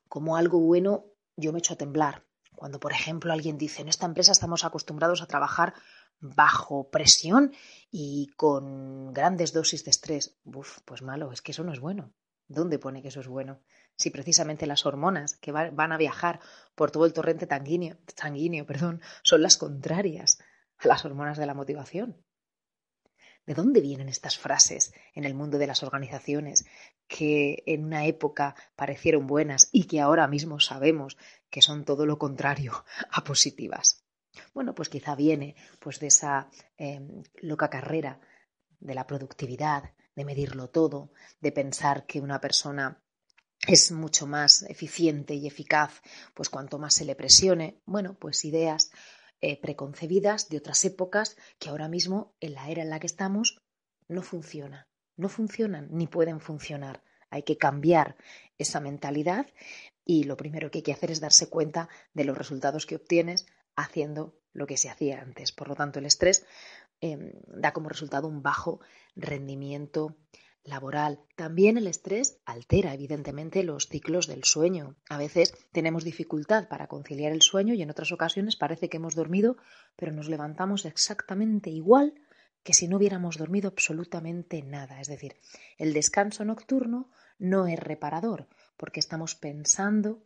como 0.09 0.37
algo 0.37 0.61
bueno, 0.61 1.07
yo 1.37 1.53
me 1.53 1.59
echo 1.59 1.75
a 1.75 1.79
temblar. 1.79 2.25
Cuando, 2.55 2.79
por 2.79 2.93
ejemplo, 2.93 3.33
alguien 3.33 3.59
dice, 3.59 3.83
en 3.83 3.89
esta 3.89 4.07
empresa 4.07 4.33
estamos 4.33 4.65
acostumbrados 4.65 5.23
a 5.23 5.27
trabajar 5.27 5.75
bajo 6.21 6.89
presión 6.91 7.53
y 7.91 8.29
con 8.37 9.13
grandes 9.13 9.53
dosis 9.53 9.85
de 9.85 9.91
estrés. 9.91 10.39
Uf, 10.45 10.79
pues 10.85 11.03
malo, 11.03 11.33
es 11.33 11.43
que 11.43 11.53
eso 11.53 11.65
no 11.65 11.73
es 11.73 11.81
bueno. 11.81 12.13
¿Dónde 12.47 12.79
pone 12.79 13.03
que 13.03 13.09
eso 13.09 13.21
es 13.21 13.29
bueno? 13.29 13.61
Si 13.97 14.11
precisamente 14.11 14.67
las 14.67 14.87
hormonas 14.87 15.37
que 15.37 15.53
van 15.53 15.93
a 15.93 15.97
viajar 15.97 16.41
por 16.75 16.91
todo 16.91 17.07
el 17.07 17.13
torrente 17.13 17.47
sanguíneo, 17.47 17.97
sanguíneo 18.17 18.67
perdón, 18.67 19.01
son 19.23 19.43
las 19.43 19.57
contrarias 19.57 20.39
a 20.79 20.89
las 20.89 21.05
hormonas 21.05 21.39
de 21.39 21.47
la 21.47 21.55
motivación. 21.55 22.25
¿De 23.47 23.55
dónde 23.55 23.81
vienen 23.83 24.09
estas 24.09 24.39
frases 24.39 24.95
en 25.15 25.25
el 25.25 25.35
mundo 25.35 25.59
de 25.59 25.67
las 25.67 25.83
organizaciones 25.83 26.65
que 27.07 27.63
en 27.67 27.85
una 27.85 28.07
época 28.07 28.57
parecieron 28.75 29.27
buenas 29.27 29.69
y 29.71 29.85
que 29.85 30.01
ahora 30.01 30.27
mismo 30.29 30.61
sabemos 30.61 31.19
que 31.51 31.61
son 31.61 31.85
todo 31.85 32.07
lo 32.07 32.19
contrario 32.19 32.85
a 33.11 33.23
positivas? 33.23 34.03
Bueno, 34.55 34.75
pues 34.75 34.89
quizá 34.89 35.15
viene 35.15 35.57
pues 35.79 36.01
de 36.01 36.07
esa 36.09 36.49
em, 36.79 37.23
loca 37.37 37.69
carrera 37.69 38.19
de 38.81 38.95
la 38.95 39.07
productividad, 39.07 39.93
de 40.17 40.25
medirlo 40.25 40.71
todo, 40.71 41.13
de 41.41 41.53
pensar 41.53 42.07
que 42.07 42.21
una 42.21 42.41
persona 42.41 43.04
es 43.67 43.93
mucho 43.93 44.27
más 44.27 44.63
eficiente 44.63 45.35
y 45.35 45.47
eficaz, 45.47 46.03
pues 46.35 46.49
cuanto 46.49 46.79
más 46.79 46.95
se 46.95 47.05
le 47.05 47.15
presione, 47.15 47.81
bueno, 47.87 48.17
pues 48.19 48.45
ideas 48.45 48.91
eh, 49.41 49.61
preconcebidas 49.61 50.49
de 50.49 50.59
otras 50.59 50.85
épocas 50.85 51.37
que 51.59 51.69
ahora 51.69 51.89
mismo, 51.89 52.35
en 52.41 52.55
la 52.55 52.71
era 52.71 52.83
en 52.83 52.91
la 52.91 53.01
que 53.01 53.07
estamos, 53.07 53.63
no 54.09 54.23
funciona. 54.23 54.89
No 55.17 55.29
funcionan 55.29 55.89
ni 55.91 56.07
pueden 56.07 56.41
funcionar. 56.41 57.03
Hay 57.31 57.43
que 57.43 57.57
cambiar 57.57 58.17
esa 58.59 58.81
mentalidad 58.81 59.47
y 60.05 60.25
lo 60.25 60.37
primero 60.37 60.71
que 60.71 60.79
hay 60.79 60.83
que 60.83 60.93
hacer 60.93 61.11
es 61.11 61.21
darse 61.21 61.49
cuenta 61.49 61.89
de 62.13 62.25
los 62.25 62.37
resultados 62.37 62.87
que 62.87 62.97
obtienes 62.97 63.47
haciendo 63.77 64.39
lo 64.53 64.67
que 64.67 64.77
se 64.77 64.89
hacía 64.89 65.21
antes. 65.21 65.53
Por 65.53 65.69
lo 65.69 65.75
tanto, 65.75 65.99
el 65.99 66.07
estrés 66.07 66.47
em, 67.01 67.33
da 67.47 67.73
como 67.73 67.89
resultado 67.89 68.29
un 68.29 68.43
bajo 68.43 68.81
rendimiento 69.17 70.17
laboral. 70.65 71.21
También 71.37 71.77
el 71.77 71.87
estrés 71.87 72.39
altera, 72.45 72.95
evidentemente, 72.95 73.63
los 73.63 73.89
ciclos 73.89 74.27
del 74.27 74.45
sueño. 74.45 74.97
A 75.09 75.19
veces 75.19 75.55
tenemos 75.73 76.05
dificultad 76.05 76.69
para 76.69 76.89
conciliar 76.89 77.33
el 77.33 77.43
sueño 77.43 77.75
y 77.75 77.83
en 77.83 77.91
otras 77.91 78.13
ocasiones 78.13 78.57
parece 78.57 78.89
que 78.89 78.97
hemos 78.97 79.15
dormido, 79.15 79.57
pero 79.97 80.13
nos 80.13 80.29
levantamos 80.29 80.85
exactamente 80.87 81.71
igual 81.71 82.15
que 82.63 82.73
si 82.73 82.89
no 82.89 82.97
hubiéramos 82.97 83.37
dormido 83.37 83.69
absolutamente 83.69 84.63
nada. 84.63 85.01
Es 85.01 85.09
decir, 85.09 85.37
el 85.77 85.93
descanso 85.93 86.45
nocturno 86.45 87.11
no 87.39 87.67
es 87.67 87.79
reparador, 87.79 88.49
porque 88.77 89.01
estamos 89.01 89.35
pensando 89.35 90.25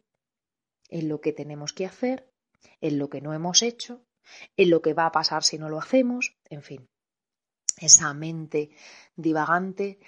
en 0.88 1.08
lo 1.08 1.20
que 1.20 1.32
tenemos 1.32 1.72
que 1.72 1.84
hacer, 1.84 2.30
en 2.80 2.98
lo 2.98 3.10
que 3.10 3.20
no 3.20 3.34
hemos 3.34 3.62
hecho, 3.62 4.06
en 4.56 4.70
lo 4.70 4.82
que 4.82 4.94
va 4.94 5.06
a 5.06 5.12
pasar 5.12 5.42
si 5.42 5.58
no 5.58 5.68
lo 5.68 5.78
hacemos, 5.78 6.38
en 6.48 6.62
fin, 6.62 6.88
esa 7.80 8.12
mente 8.14 8.70
divagante 9.16 9.98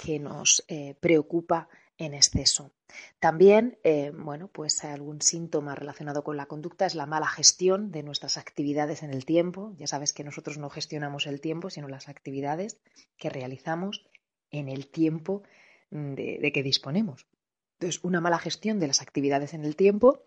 que 0.00 0.18
nos 0.18 0.64
eh, 0.68 0.94
preocupa 1.00 1.68
en 1.98 2.14
exceso. 2.14 2.72
También, 3.18 3.78
eh, 3.84 4.12
bueno, 4.14 4.48
pues 4.48 4.82
algún 4.82 5.20
síntoma 5.20 5.74
relacionado 5.74 6.24
con 6.24 6.38
la 6.38 6.46
conducta 6.46 6.86
es 6.86 6.94
la 6.94 7.04
mala 7.04 7.26
gestión 7.26 7.92
de 7.92 8.02
nuestras 8.02 8.38
actividades 8.38 9.02
en 9.02 9.10
el 9.12 9.26
tiempo. 9.26 9.74
Ya 9.76 9.86
sabes 9.86 10.14
que 10.14 10.24
nosotros 10.24 10.56
no 10.56 10.70
gestionamos 10.70 11.26
el 11.26 11.42
tiempo, 11.42 11.68
sino 11.68 11.86
las 11.86 12.08
actividades 12.08 12.80
que 13.18 13.28
realizamos 13.28 14.06
en 14.50 14.68
el 14.68 14.90
tiempo 14.90 15.42
mm, 15.90 16.14
de 16.14 16.52
que 16.52 16.62
disponemos. 16.62 17.26
Entonces, 17.78 18.02
una 18.02 18.22
mala 18.22 18.38
gestión 18.38 18.80
de 18.80 18.86
las 18.86 19.02
actividades 19.02 19.52
en 19.52 19.64
el 19.64 19.76
tiempo, 19.76 20.24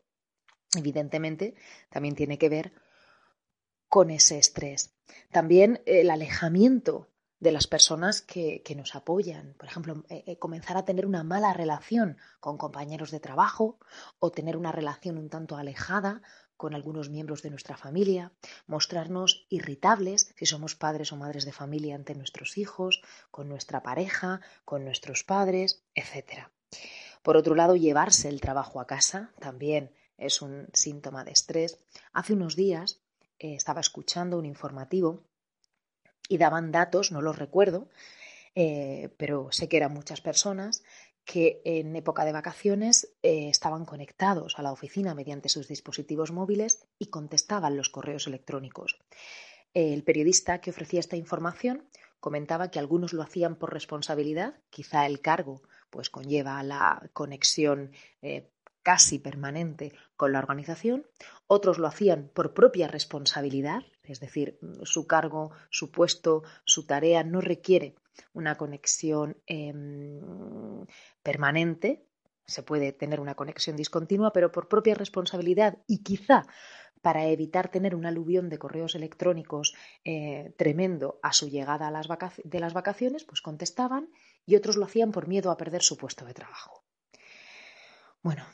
evidentemente, 0.77 1.55
también 1.89 2.15
tiene 2.15 2.37
que 2.37 2.49
ver 2.49 2.73
con 3.89 4.11
ese 4.11 4.37
estrés. 4.37 4.93
También 5.31 5.81
el 5.85 6.11
alejamiento 6.11 7.09
de 7.43 7.51
las 7.51 7.67
personas 7.67 8.21
que, 8.21 8.63
nos 8.75 8.95
apoyan. 8.95 9.53
Por 9.59 9.67
ejemplo, 9.67 10.05
eh, 10.09 10.23
eh, 10.25 10.39
comenzar 10.39 10.77
a 10.77 10.85
tener 10.85 11.05
una 11.05 11.23
mala 11.23 11.51
relación 11.53 12.17
con 12.39 12.57
compañeros 12.57 13.11
de 13.11 13.19
trabajo 13.19 13.77
o 14.17 14.31
tener 14.31 14.55
una 14.55 14.71
relación 14.71 15.17
un 15.17 15.29
tanto 15.29 15.57
alejada 15.57 16.21
con 16.55 16.73
algunos 16.73 17.09
miembros 17.09 17.41
de 17.41 17.49
nuestra 17.49 17.75
familia, 17.75 18.31
mostrarnos 18.65 19.45
irritables 19.49 20.33
si 20.37 20.45
somos 20.45 20.75
padres 20.75 21.11
o 21.11 21.17
madres 21.17 21.43
de 21.43 21.51
familia 21.51 21.95
ante 21.95 22.15
nuestros 22.15 22.57
hijos, 22.57 23.01
con 23.29 23.49
nuestra 23.49 23.83
pareja, 23.83 24.39
con 24.63 24.85
nuestros 24.85 25.25
padres, 25.25 25.83
etc. 25.95 26.47
Por 27.23 27.35
otro 27.35 27.55
lado, 27.55 27.75
llevarse 27.75 28.29
el 28.29 28.39
trabajo 28.39 28.79
a 28.79 28.87
casa 28.87 29.33
también 29.39 29.91
es 30.17 30.41
un 30.41 30.69
síntoma 30.71 31.25
de 31.25 31.31
estrés. 31.31 31.77
Hace 32.13 32.33
unos 32.33 32.55
días 32.55 33.01
eh, 33.37 33.55
estaba 33.55 33.81
escuchando 33.81 34.37
un 34.37 34.45
informativo 34.45 35.25
y 36.29 36.37
daban 36.37 36.71
datos, 36.71 37.11
no 37.11 37.21
los 37.21 37.37
recuerdo, 37.37 37.89
eh, 38.55 39.09
pero 39.17 39.51
sé 39.51 39.67
que 39.67 39.77
eran 39.77 39.93
muchas 39.93 40.21
personas 40.21 40.83
que 41.25 41.61
en 41.63 41.95
época 41.95 42.25
de 42.25 42.33
vacaciones 42.33 43.15
eh, 43.23 43.49
estaban 43.49 43.85
conectados 43.85 44.59
a 44.59 44.61
la 44.61 44.71
oficina 44.71 45.15
mediante 45.15 45.49
sus 45.49 45.67
dispositivos 45.67 46.31
móviles 46.31 46.85
y 46.99 47.07
contestaban 47.07 47.77
los 47.77 47.89
correos 47.89 48.27
electrónicos. 48.27 48.99
El 49.73 50.03
periodista 50.03 50.59
que 50.59 50.69
ofrecía 50.69 50.99
esta 50.99 51.15
información 51.15 51.87
comentaba 52.19 52.69
que 52.69 52.79
algunos 52.79 53.13
lo 53.13 53.21
hacían 53.21 53.55
por 53.55 53.73
responsabilidad, 53.73 54.55
quizá 54.69 55.05
el 55.05 55.21
cargo 55.21 55.61
pues 55.89 56.09
conlleva 56.09 56.61
la 56.63 57.09
conexión 57.13 57.91
eh, 58.21 58.49
casi 58.81 59.19
permanente 59.19 59.93
con 60.15 60.33
la 60.33 60.39
organización, 60.39 61.05
otros 61.47 61.79
lo 61.79 61.87
hacían 61.87 62.29
por 62.33 62.53
propia 62.53 62.87
responsabilidad, 62.87 63.83
es 64.03 64.19
decir, 64.19 64.59
su 64.83 65.07
cargo, 65.07 65.51
su 65.69 65.91
puesto, 65.91 66.43
su 66.65 66.85
tarea 66.85 67.23
no 67.23 67.41
requiere 67.41 67.95
una 68.33 68.55
conexión 68.55 69.37
em, 69.47 70.85
permanente, 71.21 72.05
se 72.45 72.63
puede 72.63 72.91
tener 72.91 73.19
una 73.19 73.35
conexión 73.35 73.75
discontinua, 73.75 74.33
pero 74.33 74.51
por 74.51 74.67
propia 74.67 74.95
responsabilidad 74.95 75.77
y 75.87 76.03
quizá 76.03 76.45
para 77.01 77.27
evitar 77.27 77.69
tener 77.69 77.95
un 77.95 78.05
aluvión 78.05 78.49
de 78.49 78.57
correos 78.57 78.95
electrónicos 78.95 79.75
eh, 80.05 80.53
tremendo 80.57 81.19
a 81.21 81.33
su 81.33 81.49
llegada 81.49 81.91
de 82.43 82.59
las 82.59 82.73
vacaciones, 82.73 83.25
pues 83.25 83.41
contestaban 83.41 84.09
y 84.45 84.55
otros 84.55 84.77
lo 84.77 84.85
hacían 84.85 85.11
por 85.11 85.27
miedo 85.27 85.51
a 85.51 85.57
perder 85.57 85.83
su 85.83 85.97
puesto 85.97 86.23
de 86.25 86.33
trabajo. 86.33 86.85
Bueno, 88.21 88.45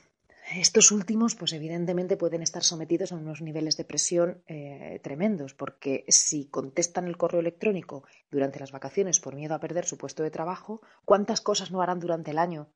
estos 0.56 0.91
últimos, 0.91 1.36
pues 1.36 1.53
evidentemente 1.53 2.18
pueden 2.18 2.41
estar 2.41 2.63
sometidos 2.63 3.12
a 3.12 3.15
unos 3.15 3.41
niveles 3.41 3.77
de 3.77 3.86
presión 3.86 4.41
eh, 4.48 5.00
tremendos, 5.03 5.53
porque 5.53 6.06
si 6.08 6.46
contestan 6.46 7.08
el 7.08 7.18
correo 7.18 7.41
electrónico 7.41 8.03
durante 8.32 8.60
las 8.60 8.72
vacaciones 8.72 9.20
por 9.20 9.36
miedo 9.36 9.53
a 9.56 9.60
perder 9.60 9.86
su 9.86 9.98
puesto 9.98 10.24
de 10.24 10.32
trabajo, 10.32 10.82
¿cuántas 11.06 11.41
cosas 11.41 11.72
no 11.72 11.82
harán 11.82 12.00
durante 12.00 12.32
el 12.32 12.38
año 12.38 12.70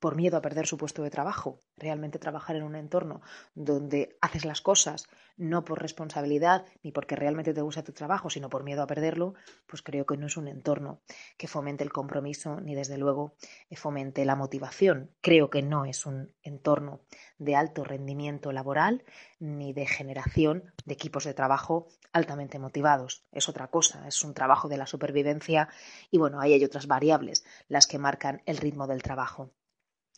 por 0.00 0.16
miedo 0.16 0.36
a 0.36 0.42
perder 0.42 0.66
su 0.66 0.76
puesto 0.76 1.02
de 1.02 1.10
trabajo, 1.10 1.62
realmente 1.76 2.18
trabajar 2.18 2.56
en 2.56 2.64
un 2.64 2.76
entorno 2.76 3.22
donde 3.54 4.16
haces 4.20 4.44
las 4.44 4.60
cosas 4.60 5.06
no 5.36 5.64
por 5.64 5.80
responsabilidad 5.80 6.64
ni 6.82 6.92
porque 6.92 7.16
realmente 7.16 7.54
te 7.54 7.60
gusta 7.60 7.84
tu 7.84 7.92
trabajo, 7.92 8.30
sino 8.30 8.48
por 8.48 8.64
miedo 8.64 8.82
a 8.82 8.86
perderlo, 8.86 9.34
pues 9.66 9.82
creo 9.82 10.06
que 10.06 10.16
no 10.16 10.26
es 10.26 10.36
un 10.36 10.48
entorno 10.48 11.00
que 11.36 11.48
fomente 11.48 11.84
el 11.84 11.92
compromiso 11.92 12.60
ni 12.60 12.74
desde 12.74 12.98
luego 12.98 13.34
fomente 13.76 14.24
la 14.24 14.34
motivación. 14.34 15.12
Creo 15.20 15.50
que 15.50 15.62
no 15.62 15.84
es 15.84 16.06
un 16.06 16.34
entorno 16.42 17.00
de 17.38 17.54
alto 17.54 17.84
rendimiento 17.84 18.50
laboral 18.52 19.04
ni 19.38 19.72
de 19.72 19.86
generación 19.86 20.72
de 20.84 20.94
equipos 20.94 21.24
de 21.24 21.34
trabajo 21.34 21.88
altamente 22.12 22.58
motivados. 22.58 23.24
Es 23.30 23.48
otra 23.48 23.68
cosa, 23.68 24.08
es 24.08 24.24
un 24.24 24.34
trabajo 24.34 24.68
de 24.68 24.78
la 24.78 24.86
supervivencia 24.86 25.68
y 26.10 26.18
bueno, 26.18 26.40
ahí 26.40 26.54
hay 26.54 26.64
otras 26.64 26.86
variables 26.86 27.44
las 27.68 27.86
que 27.86 27.98
marcan 27.98 28.42
el 28.46 28.56
ritmo 28.56 28.86
del 28.86 29.02
trabajo. 29.02 29.52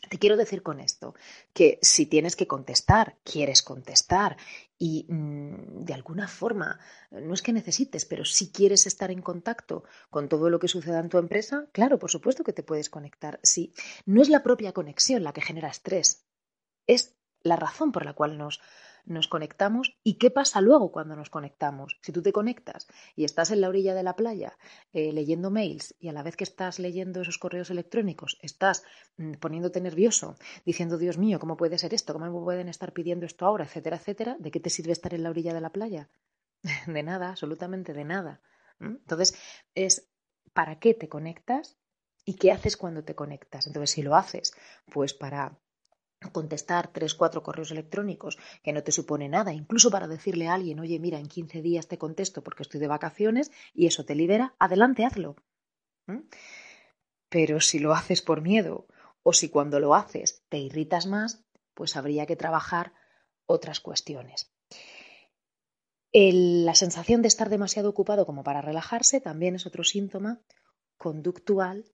Te 0.09 0.19
quiero 0.19 0.37
decir 0.37 0.63
con 0.63 0.81
esto 0.81 1.15
que 1.53 1.79
si 1.83 2.07
tienes 2.07 2.37
que 2.37 2.47
contestar, 2.47 3.19
quieres 3.25 3.63
contestar 3.63 4.37
y 4.79 5.07
mm, 5.09 5.85
de 5.85 5.93
alguna 5.93 6.29
forma, 6.29 6.79
no 7.11 7.35
es 7.35 7.43
que 7.43 7.53
necesites, 7.53 8.05
pero 8.05 8.25
si 8.25 8.53
quieres 8.53 8.87
estar 8.87 9.11
en 9.11 9.23
contacto 9.23 9.83
con 10.09 10.29
todo 10.29 10.51
lo 10.51 10.61
que 10.61 10.69
suceda 10.69 11.01
en 11.01 11.09
tu 11.09 11.19
empresa, 11.19 11.67
claro, 11.73 11.99
por 11.99 12.11
supuesto 12.11 12.45
que 12.45 12.53
te 12.53 12.63
puedes 12.63 12.91
conectar. 12.91 13.41
Sí, 13.43 13.75
no 14.07 14.23
es 14.23 14.29
la 14.29 14.45
propia 14.45 14.73
conexión 14.73 15.25
la 15.25 15.33
que 15.33 15.43
genera 15.43 15.69
estrés, 15.69 16.27
es 16.87 17.17
la 17.43 17.57
razón 17.57 17.93
por 17.93 18.05
la 18.05 18.15
cual 18.15 18.39
nos 18.39 18.61
nos 19.09 19.29
conectamos 19.29 19.99
y 20.05 20.15
qué 20.15 20.31
pasa 20.31 20.61
luego 20.61 20.93
cuando 20.93 21.17
nos 21.17 21.31
conectamos. 21.31 21.99
Si 22.03 22.13
tú 22.13 22.23
te 22.23 22.33
conectas 22.33 22.87
y 23.17 23.25
estás 23.25 23.51
en 23.51 23.61
la 23.61 23.69
orilla 23.69 23.95
de 23.95 24.03
la 24.03 24.17
playa 24.17 24.59
eh, 24.93 25.13
leyendo 25.13 25.51
mails 25.51 25.95
y 25.99 26.09
a 26.09 26.13
la 26.13 26.23
vez 26.23 26.37
que 26.37 26.45
estás 26.45 26.79
leyendo 26.79 27.23
esos 27.23 27.39
correos 27.39 27.71
electrónicos 27.71 28.39
estás 28.43 28.85
mm, 29.17 29.33
poniéndote 29.35 29.81
nervioso, 29.81 30.37
diciendo, 30.65 30.99
Dios 30.99 31.19
mío, 31.19 31.41
¿cómo 31.41 31.57
puede 31.57 31.79
ser 31.79 31.95
esto? 31.95 32.13
¿Cómo 32.13 32.27
me 32.27 32.45
pueden 32.45 32.69
estar 32.69 32.93
pidiendo 32.93 33.27
esto 33.27 33.47
ahora? 33.47 33.65
etcétera, 33.65 33.97
etcétera. 33.97 34.37
¿De 34.39 34.51
qué 34.51 34.61
te 34.61 34.71
sirve 34.71 34.93
estar 34.93 35.15
en 35.15 35.23
la 35.23 35.31
orilla 35.31 35.55
de 35.55 35.61
la 35.61 35.71
playa? 35.71 36.09
de 36.87 37.03
nada, 37.03 37.31
absolutamente 37.31 37.93
de 37.93 38.05
nada. 38.05 38.41
Entonces, 38.81 39.35
es 39.75 40.09
¿para 40.53 40.79
qué 40.79 40.95
te 40.95 41.09
conectas? 41.09 41.77
¿Y 42.25 42.35
qué 42.35 42.53
haces 42.53 42.77
cuando 42.77 43.05
te 43.05 43.15
conectas? 43.15 43.67
Entonces, 43.67 43.91
si 43.91 44.03
lo 44.03 44.15
haces, 44.15 44.53
pues 44.93 45.15
para 45.15 45.59
contestar 46.33 46.93
tres, 46.93 47.15
cuatro 47.15 47.43
correos 47.43 47.71
electrónicos 47.71 48.39
que 48.63 48.73
no 48.73 48.83
te 48.83 48.93
supone 48.93 49.29
nada, 49.29 49.53
incluso 49.53 49.91
para 49.91 50.09
decirle 50.09 50.49
a 50.49 50.55
alguien, 50.55 50.81
oye, 50.81 50.99
mira, 50.99 51.19
en 51.19 51.27
15 51.27 51.63
días 51.63 51.89
te 51.89 51.99
contesto 51.99 52.43
porque 52.43 52.63
estoy 52.63 52.81
de 52.81 52.89
vacaciones 52.89 53.51
y 53.73 53.87
eso 53.87 54.05
te 54.05 54.15
libera, 54.15 54.55
adelante, 54.59 55.05
hazlo. 55.05 55.37
Pero 57.29 57.61
si 57.61 57.79
lo 57.79 57.93
haces 57.93 58.23
por 58.23 58.41
miedo 58.41 58.87
o 59.23 59.33
si 59.33 59.49
cuando 59.49 59.79
lo 59.79 59.95
haces 59.95 60.43
te 60.49 60.59
irritas 60.59 61.07
más, 61.07 61.45
pues 61.75 61.97
habría 61.97 62.27
que 62.27 62.37
trabajar 62.37 62.93
otras 63.47 63.81
cuestiones. 63.81 64.53
la 66.13 66.75
sensación 66.75 67.23
de 67.23 67.29
estar 67.29 67.49
demasiado 67.49 67.91
ocupado 67.91 68.27
como 68.27 68.43
para 68.43 68.61
relajarse 68.61 69.21
también 69.21 69.55
es 69.55 69.67
otro 69.67 69.85
síntoma 69.85 70.41
conductual 70.97 71.85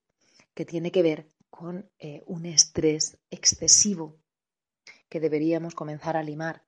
que 0.55 0.65
tiene 0.65 0.91
que 0.91 1.03
ver 1.03 1.34
con 1.55 1.89
eh, 1.99 2.21
un 2.27 2.45
estrés 2.45 3.17
excesivo 3.31 4.19
que 5.07 5.21
deberíamos 5.21 5.73
comenzar 5.73 6.17
a 6.17 6.23
limar 6.23 6.65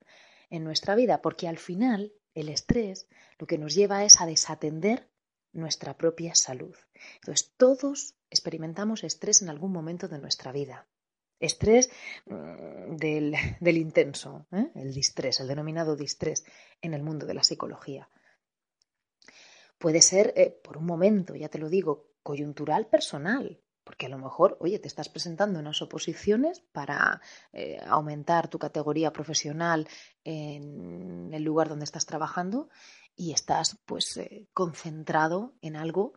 en 0.49 0.63
nuestra 0.63 0.95
vida, 0.95 1.21
porque 1.21 1.49
al 1.49 1.57
final 1.57 2.13
el 2.33 2.47
estrés 2.47 3.09
lo 3.37 3.47
que 3.47 3.57
nos 3.57 3.75
lleva 3.75 4.05
es 4.05 4.21
a 4.21 4.25
desatender 4.25 5.09
nuestra 5.51 5.97
propia 5.97 6.35
salud. 6.35 6.75
Entonces, 7.15 7.53
todos 7.57 8.15
experimentamos 8.29 9.03
estrés 9.03 9.41
en 9.41 9.49
algún 9.49 9.73
momento 9.73 10.07
de 10.07 10.19
nuestra 10.19 10.53
vida. 10.53 10.87
Estrés 11.39 11.89
mm, 12.25 12.95
del, 12.95 13.35
intenso, 13.77 14.47
¿eh? 14.53 14.71
el 14.75 14.93
distrés, 14.93 15.41
el 15.41 15.49
denominado 15.49 15.97
distrés 15.97 16.45
en 16.81 16.93
el 16.93 17.03
mundo 17.03 17.25
de 17.25 17.33
la 17.33 17.43
psicología. 17.43 18.09
Puede 19.77 20.01
ser, 20.01 20.33
eh, 20.37 20.49
por 20.63 20.77
un 20.77 20.85
momento, 20.85 21.35
ya 21.35 21.49
te 21.49 21.59
lo 21.59 21.67
digo, 21.67 22.13
coyuntural 22.23 22.87
personal, 22.87 23.61
porque 23.87 24.07
a 24.07 24.09
lo 24.09 24.17
mejor, 24.17 24.57
oye, 24.59 24.79
te 24.79 24.89
estás 24.89 25.07
presentando 25.07 25.59
unas 25.59 25.81
oposiciones 25.81 26.59
para 26.73 27.21
eh, 27.53 27.79
aumentar 27.87 28.49
tu 28.49 28.59
categoría 28.59 29.13
profesional 29.13 29.87
en 30.25 31.33
el 31.33 31.43
lugar 31.43 31.69
donde 31.69 31.85
estás 31.85 32.05
trabajando 32.05 32.67
y 33.15 33.31
estás 33.31 33.79
pues 33.85 34.19
concentrado 34.53 35.53
en 35.61 35.77
algo 35.77 36.15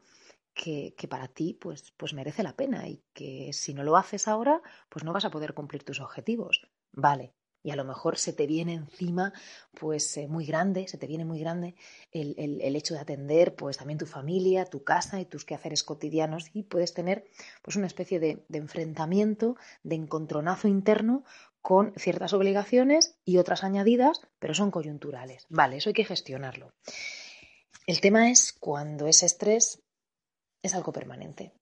que, 0.52 0.96
para 1.08 1.28
ti 1.28 1.54
pues, 1.54 1.92
pues 1.96 2.12
merece 2.12 2.42
la 2.42 2.56
pena 2.56 2.88
y 2.88 3.04
que 3.12 3.52
si 3.52 3.72
no 3.72 3.84
lo 3.84 3.96
haces 3.96 4.26
ahora, 4.26 4.60
pues 4.88 5.04
no 5.04 5.12
vas 5.12 5.24
a 5.24 5.30
poder 5.30 5.54
cumplir 5.54 5.84
tus 5.84 6.00
objetivos. 6.00 6.66
Vale. 6.90 7.34
Y 7.62 7.70
a 7.70 7.76
lo 7.76 7.84
mejor 7.84 8.16
se 8.16 8.32
te 8.32 8.46
viene 8.46 8.74
encima, 8.74 9.32
pues 9.78 10.16
eh, 10.16 10.28
muy 10.28 10.46
grande, 10.46 10.88
se 10.88 10.96
te 10.96 11.06
viene 11.06 11.24
muy 11.24 11.40
grande 11.40 11.74
el, 12.10 12.34
el, 12.38 12.76
hecho 12.76 12.94
de 12.94 13.00
atender, 13.00 13.54
pues 13.54 13.76
también 13.76 13.98
tu 13.98 14.06
familia, 14.06 14.64
tu 14.64 14.82
casa 14.82 15.20
y 15.20 15.26
tus 15.26 15.44
quehaceres 15.44 15.82
cotidianos 15.82 16.50
y 16.54 16.62
puedes 16.62 16.94
tener, 16.94 17.24
pues 17.62 17.76
una 17.76 17.86
especie 17.86 18.18
de, 18.18 18.44
de 18.48 18.58
enfrentamiento, 18.58 19.56
de 19.82 19.96
encontronazo 19.96 20.68
interno 20.68 21.24
con 21.60 21.92
ciertas 21.96 22.32
obligaciones 22.32 23.18
y 23.24 23.36
otras 23.36 23.64
añadidas, 23.64 24.20
pero 24.38 24.54
son 24.54 24.70
coyunturales. 24.70 25.46
Vale, 25.50 25.76
eso 25.76 25.90
hay 25.90 25.94
que 25.94 26.04
gestionarlo. 26.04 26.72
El 27.86 28.00
tema 28.00 28.30
es 28.30 28.52
cuando 28.52 29.06
ese 29.06 29.26
estrés 29.26 29.82
es 30.62 30.74
algo 30.74 30.92
permanente. 30.92 31.52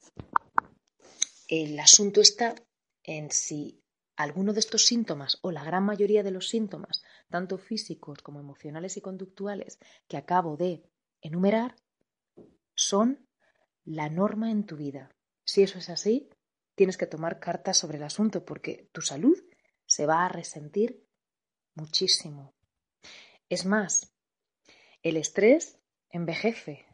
El 1.49 1.79
asunto 1.81 2.21
está 2.21 2.55
en 3.03 3.31
si 3.31 3.83
alguno 4.19 4.53
de 4.53 4.59
estos 4.59 4.85
síntomas 4.85 5.39
o 5.43 5.53
la 5.53 5.63
gran 5.63 5.85
mayoría 5.85 6.25
de 6.25 6.33
los 6.33 6.49
síntomas, 6.49 7.05
tanto 7.31 7.57
físicos 7.57 8.21
como 8.21 8.41
emocionales 8.41 8.97
y 8.97 9.01
conductuales 9.01 9.79
que 10.09 10.17
acabo 10.17 10.57
de 10.57 10.83
enumerar, 11.21 11.77
son 12.75 13.29
la 13.85 14.09
norma 14.09 14.51
en 14.51 14.67
tu 14.67 14.77
vida. 14.77 15.15
Si 15.45 15.63
eso 15.63 15.79
es 15.79 15.89
así, 15.89 16.29
tienes 16.75 16.97
que 16.97 17.07
tomar 17.07 17.39
cartas 17.39 17.79
sobre 17.79 17.99
el 17.99 18.03
asunto 18.03 18.45
porque 18.45 18.91
tu 18.93 19.03
salud 19.03 19.39
se 19.87 20.05
va 20.05 20.27
a 20.27 20.29
resentir 20.29 21.07
muchísimo. 21.77 22.57
Es 23.49 23.67
más, 23.67 24.13
el 25.03 25.17
estrés 25.17 25.79
envejece. 26.11 26.87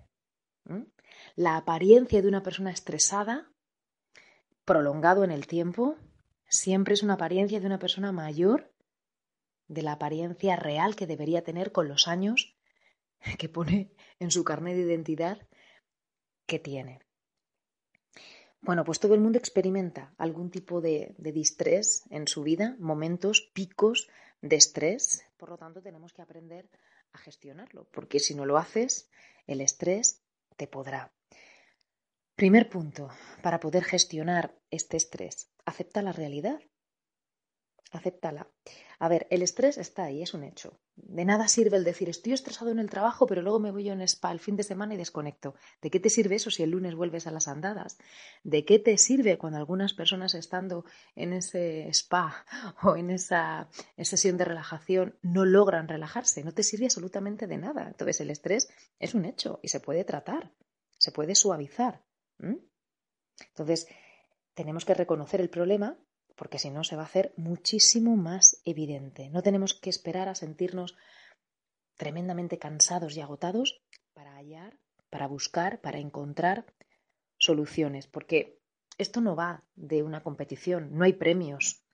La 1.36 1.56
apariencia 1.56 2.20
de 2.20 2.28
una 2.28 2.42
persona 2.42 2.70
estresada, 2.70 3.50
prolongado 4.66 5.24
en 5.24 5.30
el 5.30 5.46
tiempo, 5.46 5.96
siempre 6.48 6.94
es 6.94 7.02
una 7.02 7.14
apariencia 7.14 7.60
de 7.60 7.66
una 7.66 7.78
persona 7.78 8.12
mayor 8.12 8.72
de 9.68 9.82
la 9.82 9.92
apariencia 9.92 10.56
real 10.56 10.96
que 10.96 11.06
debería 11.06 11.42
tener 11.42 11.72
con 11.72 11.88
los 11.88 12.08
años 12.08 12.56
que 13.38 13.48
pone 13.48 13.92
en 14.18 14.30
su 14.30 14.44
carnet 14.44 14.76
de 14.76 14.82
identidad 14.82 15.48
que 16.46 16.58
tiene. 16.58 17.00
Bueno, 18.60 18.84
pues 18.84 18.98
todo 18.98 19.14
el 19.14 19.20
mundo 19.20 19.38
experimenta 19.38 20.14
algún 20.16 20.50
tipo 20.50 20.80
de, 20.80 21.14
de 21.18 21.32
distrés 21.32 22.04
en 22.10 22.26
su 22.26 22.42
vida, 22.42 22.76
momentos, 22.78 23.50
picos 23.52 24.08
de 24.40 24.56
estrés. 24.56 25.26
Por 25.36 25.50
lo 25.50 25.58
tanto, 25.58 25.82
tenemos 25.82 26.14
que 26.14 26.22
aprender 26.22 26.70
a 27.12 27.18
gestionarlo, 27.18 27.86
porque 27.90 28.20
si 28.20 28.34
no 28.34 28.46
lo 28.46 28.56
haces, 28.56 29.10
el 29.46 29.60
estrés 29.60 30.22
te 30.56 30.66
podrá. 30.66 31.12
Primer 32.36 32.68
punto, 32.68 33.10
para 33.42 33.60
poder 33.60 33.84
gestionar 33.84 34.58
este 34.68 34.96
estrés, 34.96 35.52
acepta 35.64 36.02
la 36.02 36.10
realidad. 36.10 36.58
Acéptala. 37.92 38.50
A 38.98 39.06
ver, 39.08 39.28
el 39.30 39.40
estrés 39.40 39.78
está 39.78 40.02
ahí, 40.02 40.20
es 40.20 40.34
un 40.34 40.42
hecho. 40.42 40.80
De 40.96 41.24
nada 41.24 41.46
sirve 41.46 41.76
el 41.76 41.84
decir 41.84 42.08
estoy 42.08 42.32
estresado 42.32 42.72
en 42.72 42.80
el 42.80 42.90
trabajo, 42.90 43.26
pero 43.26 43.40
luego 43.40 43.60
me 43.60 43.70
voy 43.70 43.88
a 43.88 43.92
un 43.92 44.00
spa 44.00 44.32
el 44.32 44.40
fin 44.40 44.56
de 44.56 44.64
semana 44.64 44.94
y 44.94 44.96
desconecto. 44.96 45.54
¿De 45.80 45.90
qué 45.90 46.00
te 46.00 46.10
sirve 46.10 46.34
eso 46.34 46.50
si 46.50 46.64
el 46.64 46.70
lunes 46.70 46.96
vuelves 46.96 47.28
a 47.28 47.30
las 47.30 47.46
andadas? 47.46 47.98
¿De 48.42 48.64
qué 48.64 48.80
te 48.80 48.98
sirve 48.98 49.38
cuando 49.38 49.58
algunas 49.58 49.94
personas 49.94 50.34
estando 50.34 50.84
en 51.14 51.34
ese 51.34 51.86
spa 51.90 52.44
o 52.82 52.96
en 52.96 53.10
esa 53.10 53.68
sesión 53.96 54.36
de 54.38 54.44
relajación 54.44 55.16
no 55.22 55.44
logran 55.44 55.86
relajarse? 55.86 56.42
No 56.42 56.52
te 56.52 56.64
sirve 56.64 56.86
absolutamente 56.86 57.46
de 57.46 57.58
nada. 57.58 57.86
Entonces 57.86 58.20
el 58.20 58.30
estrés 58.30 58.68
es 58.98 59.14
un 59.14 59.24
hecho 59.24 59.60
y 59.62 59.68
se 59.68 59.78
puede 59.78 60.02
tratar, 60.02 60.52
se 60.98 61.12
puede 61.12 61.36
suavizar. 61.36 62.02
Entonces, 63.48 63.88
tenemos 64.54 64.84
que 64.84 64.94
reconocer 64.94 65.40
el 65.40 65.50
problema 65.50 65.98
porque 66.36 66.58
si 66.58 66.70
no 66.70 66.84
se 66.84 66.96
va 66.96 67.02
a 67.02 67.06
hacer 67.06 67.32
muchísimo 67.36 68.16
más 68.16 68.60
evidente. 68.64 69.30
No 69.30 69.42
tenemos 69.42 69.74
que 69.74 69.90
esperar 69.90 70.28
a 70.28 70.34
sentirnos 70.34 70.96
tremendamente 71.96 72.58
cansados 72.58 73.16
y 73.16 73.20
agotados 73.20 73.82
para 74.14 74.34
hallar, 74.34 74.78
para 75.10 75.28
buscar, 75.28 75.80
para 75.80 75.98
encontrar 75.98 76.66
soluciones, 77.38 78.06
porque 78.06 78.58
esto 78.98 79.20
no 79.20 79.36
va 79.36 79.64
de 79.74 80.02
una 80.02 80.22
competición, 80.22 80.90
no 80.92 81.04
hay 81.04 81.12
premios. 81.12 81.84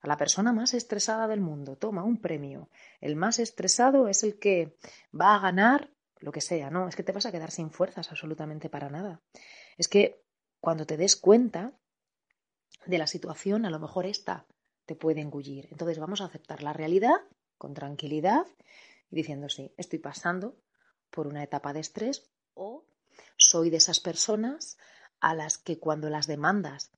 A 0.00 0.08
la 0.08 0.16
persona 0.16 0.52
más 0.52 0.74
estresada 0.74 1.28
del 1.28 1.40
mundo 1.40 1.76
toma 1.76 2.04
un 2.04 2.20
premio. 2.20 2.68
El 3.00 3.16
más 3.16 3.38
estresado 3.38 4.08
es 4.08 4.22
el 4.24 4.38
que 4.38 4.76
va 5.18 5.34
a 5.34 5.40
ganar 5.40 5.90
lo 6.18 6.30
que 6.30 6.40
sea, 6.40 6.70
no, 6.70 6.88
es 6.88 6.94
que 6.94 7.02
te 7.02 7.10
vas 7.10 7.26
a 7.26 7.32
quedar 7.32 7.50
sin 7.50 7.70
fuerzas 7.70 8.10
absolutamente 8.10 8.68
para 8.68 8.88
nada. 8.88 9.20
Es 9.76 9.88
que 9.88 10.22
cuando 10.60 10.86
te 10.86 10.96
des 10.96 11.16
cuenta 11.16 11.72
de 12.86 12.98
la 12.98 13.06
situación, 13.06 13.64
a 13.64 13.70
lo 13.70 13.78
mejor 13.78 14.06
esta 14.06 14.46
te 14.86 14.94
puede 14.94 15.20
engullir. 15.20 15.68
Entonces 15.70 15.98
vamos 15.98 16.20
a 16.20 16.26
aceptar 16.26 16.62
la 16.62 16.72
realidad 16.72 17.16
con 17.58 17.74
tranquilidad 17.74 18.46
y 19.10 19.16
diciendo, 19.16 19.48
sí, 19.48 19.72
estoy 19.76 19.98
pasando 19.98 20.56
por 21.10 21.26
una 21.26 21.42
etapa 21.42 21.72
de 21.72 21.80
estrés 21.80 22.30
o 22.54 22.84
soy 23.36 23.70
de 23.70 23.76
esas 23.76 24.00
personas 24.00 24.78
a 25.20 25.34
las 25.34 25.58
que 25.58 25.78
cuando 25.78 26.10
las 26.10 26.26
demandas 26.26 26.90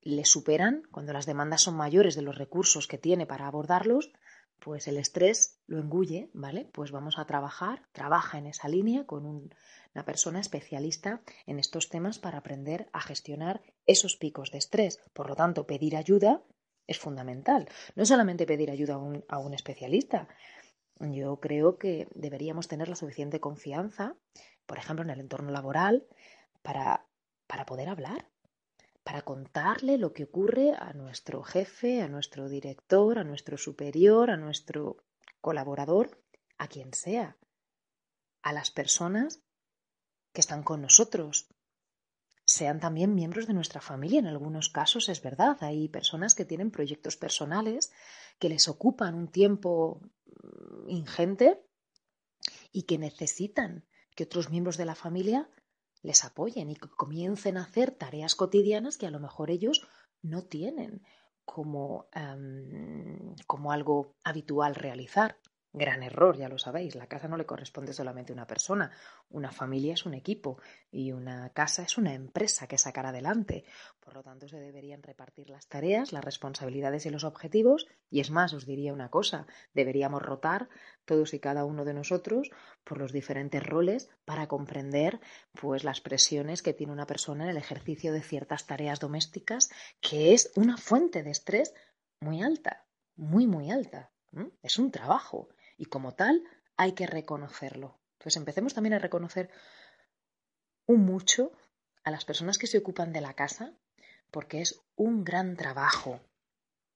le 0.00 0.24
superan, 0.24 0.82
cuando 0.90 1.12
las 1.12 1.26
demandas 1.26 1.62
son 1.62 1.76
mayores 1.76 2.14
de 2.14 2.22
los 2.22 2.38
recursos 2.38 2.86
que 2.86 2.98
tiene 2.98 3.26
para 3.26 3.46
abordarlos, 3.46 4.12
pues 4.58 4.88
el 4.88 4.96
estrés 4.96 5.60
lo 5.66 5.78
engulle, 5.78 6.30
¿vale? 6.32 6.68
Pues 6.72 6.90
vamos 6.90 7.18
a 7.18 7.26
trabajar, 7.26 7.82
trabaja 7.92 8.38
en 8.38 8.46
esa 8.46 8.68
línea 8.68 9.06
con 9.06 9.26
una 9.26 10.04
persona 10.04 10.40
especialista 10.40 11.22
en 11.46 11.58
estos 11.58 11.88
temas 11.88 12.18
para 12.18 12.38
aprender 12.38 12.88
a 12.92 13.00
gestionar 13.00 13.62
esos 13.86 14.16
picos 14.16 14.50
de 14.50 14.58
estrés. 14.58 15.00
Por 15.12 15.28
lo 15.28 15.36
tanto, 15.36 15.66
pedir 15.66 15.96
ayuda 15.96 16.42
es 16.86 16.98
fundamental. 16.98 17.68
No 17.94 18.04
solamente 18.04 18.46
pedir 18.46 18.70
ayuda 18.70 18.94
a 18.94 18.98
un, 18.98 19.24
a 19.28 19.38
un 19.38 19.54
especialista. 19.54 20.28
Yo 20.98 21.40
creo 21.40 21.78
que 21.78 22.08
deberíamos 22.14 22.68
tener 22.68 22.88
la 22.88 22.96
suficiente 22.96 23.40
confianza, 23.40 24.16
por 24.66 24.78
ejemplo, 24.78 25.04
en 25.04 25.10
el 25.10 25.20
entorno 25.20 25.50
laboral, 25.50 26.06
para, 26.62 27.06
para 27.46 27.66
poder 27.66 27.88
hablar, 27.88 28.30
para 29.06 29.22
contarle 29.22 29.98
lo 29.98 30.12
que 30.12 30.24
ocurre 30.24 30.72
a 30.76 30.92
nuestro 30.92 31.44
jefe, 31.44 32.02
a 32.02 32.08
nuestro 32.08 32.48
director, 32.48 33.20
a 33.20 33.22
nuestro 33.22 33.56
superior, 33.56 34.32
a 34.32 34.36
nuestro 34.36 34.96
colaborador, 35.40 36.20
a 36.58 36.66
quien 36.66 36.92
sea, 36.92 37.36
a 38.42 38.52
las 38.52 38.72
personas 38.72 39.44
que 40.32 40.40
están 40.40 40.64
con 40.64 40.82
nosotros, 40.82 41.46
sean 42.44 42.80
también 42.80 43.14
miembros 43.14 43.46
de 43.46 43.54
nuestra 43.54 43.80
familia. 43.80 44.18
En 44.18 44.26
algunos 44.26 44.70
casos 44.70 45.08
es 45.08 45.22
verdad, 45.22 45.56
hay 45.60 45.88
personas 45.88 46.34
que 46.34 46.44
tienen 46.44 46.72
proyectos 46.72 47.16
personales 47.16 47.92
que 48.40 48.48
les 48.48 48.66
ocupan 48.66 49.14
un 49.14 49.28
tiempo 49.28 50.00
mm, 50.24 50.90
ingente 50.90 51.62
y 52.72 52.82
que 52.82 52.98
necesitan 52.98 53.86
que 54.16 54.24
otros 54.24 54.50
miembros 54.50 54.76
de 54.76 54.84
la 54.84 54.96
familia 54.96 55.48
les 56.06 56.24
apoyen 56.24 56.70
y 56.70 56.76
comiencen 56.76 57.56
a 57.56 57.64
hacer 57.64 57.90
tareas 57.90 58.36
cotidianas 58.36 58.96
que 58.96 59.06
a 59.06 59.10
lo 59.10 59.18
mejor 59.18 59.50
ellos 59.50 59.82
no 60.22 60.44
tienen 60.44 61.02
como, 61.44 62.06
em, 62.12 63.34
como 63.46 63.72
algo 63.72 64.14
habitual 64.22 64.76
realizar. 64.76 65.36
Gran 65.78 66.02
error, 66.02 66.38
ya 66.38 66.48
lo 66.48 66.56
sabéis. 66.56 66.94
La 66.94 67.06
casa 67.06 67.28
no 67.28 67.36
le 67.36 67.44
corresponde 67.44 67.92
solamente 67.92 68.32
a 68.32 68.34
una 68.34 68.46
persona. 68.46 68.90
Una 69.28 69.52
familia 69.52 69.92
es 69.92 70.06
un 70.06 70.14
equipo 70.14 70.58
y 70.90 71.12
una 71.12 71.50
casa 71.50 71.82
es 71.82 71.98
una 71.98 72.14
empresa 72.14 72.66
que 72.66 72.78
sacar 72.78 73.04
adelante. 73.04 73.66
Por 74.00 74.14
lo 74.14 74.22
tanto, 74.22 74.48
se 74.48 74.58
deberían 74.58 75.02
repartir 75.02 75.50
las 75.50 75.68
tareas, 75.68 76.14
las 76.14 76.24
responsabilidades 76.24 77.04
y 77.04 77.10
los 77.10 77.24
objetivos. 77.24 77.86
Y 78.08 78.20
es 78.20 78.30
más, 78.30 78.54
os 78.54 78.64
diría 78.64 78.94
una 78.94 79.10
cosa, 79.10 79.46
deberíamos 79.74 80.22
rotar 80.22 80.70
todos 81.04 81.34
y 81.34 81.40
cada 81.40 81.66
uno 81.66 81.84
de 81.84 81.92
nosotros 81.92 82.48
por 82.82 82.96
los 82.96 83.12
diferentes 83.12 83.62
roles 83.62 84.08
para 84.24 84.48
comprender 84.48 85.20
pues 85.52 85.84
las 85.84 86.00
presiones 86.00 86.62
que 86.62 86.72
tiene 86.72 86.94
una 86.94 87.06
persona 87.06 87.44
en 87.44 87.50
el 87.50 87.58
ejercicio 87.58 88.14
de 88.14 88.22
ciertas 88.22 88.66
tareas 88.66 88.98
domésticas, 88.98 89.68
que 90.00 90.32
es 90.32 90.50
una 90.56 90.78
fuente 90.78 91.22
de 91.22 91.32
estrés 91.32 91.74
muy 92.18 92.42
alta, 92.42 92.86
muy, 93.14 93.46
muy 93.46 93.70
alta. 93.70 94.10
Es 94.62 94.78
un 94.78 94.90
trabajo 94.90 95.48
y 95.76 95.86
como 95.86 96.14
tal 96.14 96.42
hay 96.76 96.92
que 96.92 97.06
reconocerlo. 97.06 97.98
Entonces 98.14 98.36
empecemos 98.36 98.74
también 98.74 98.94
a 98.94 98.98
reconocer 98.98 99.50
un 100.86 101.04
mucho 101.04 101.52
a 102.04 102.10
las 102.10 102.24
personas 102.24 102.58
que 102.58 102.66
se 102.66 102.78
ocupan 102.78 103.12
de 103.12 103.20
la 103.20 103.34
casa 103.34 103.74
porque 104.30 104.60
es 104.60 104.80
un 104.96 105.24
gran 105.24 105.56
trabajo. 105.56 106.20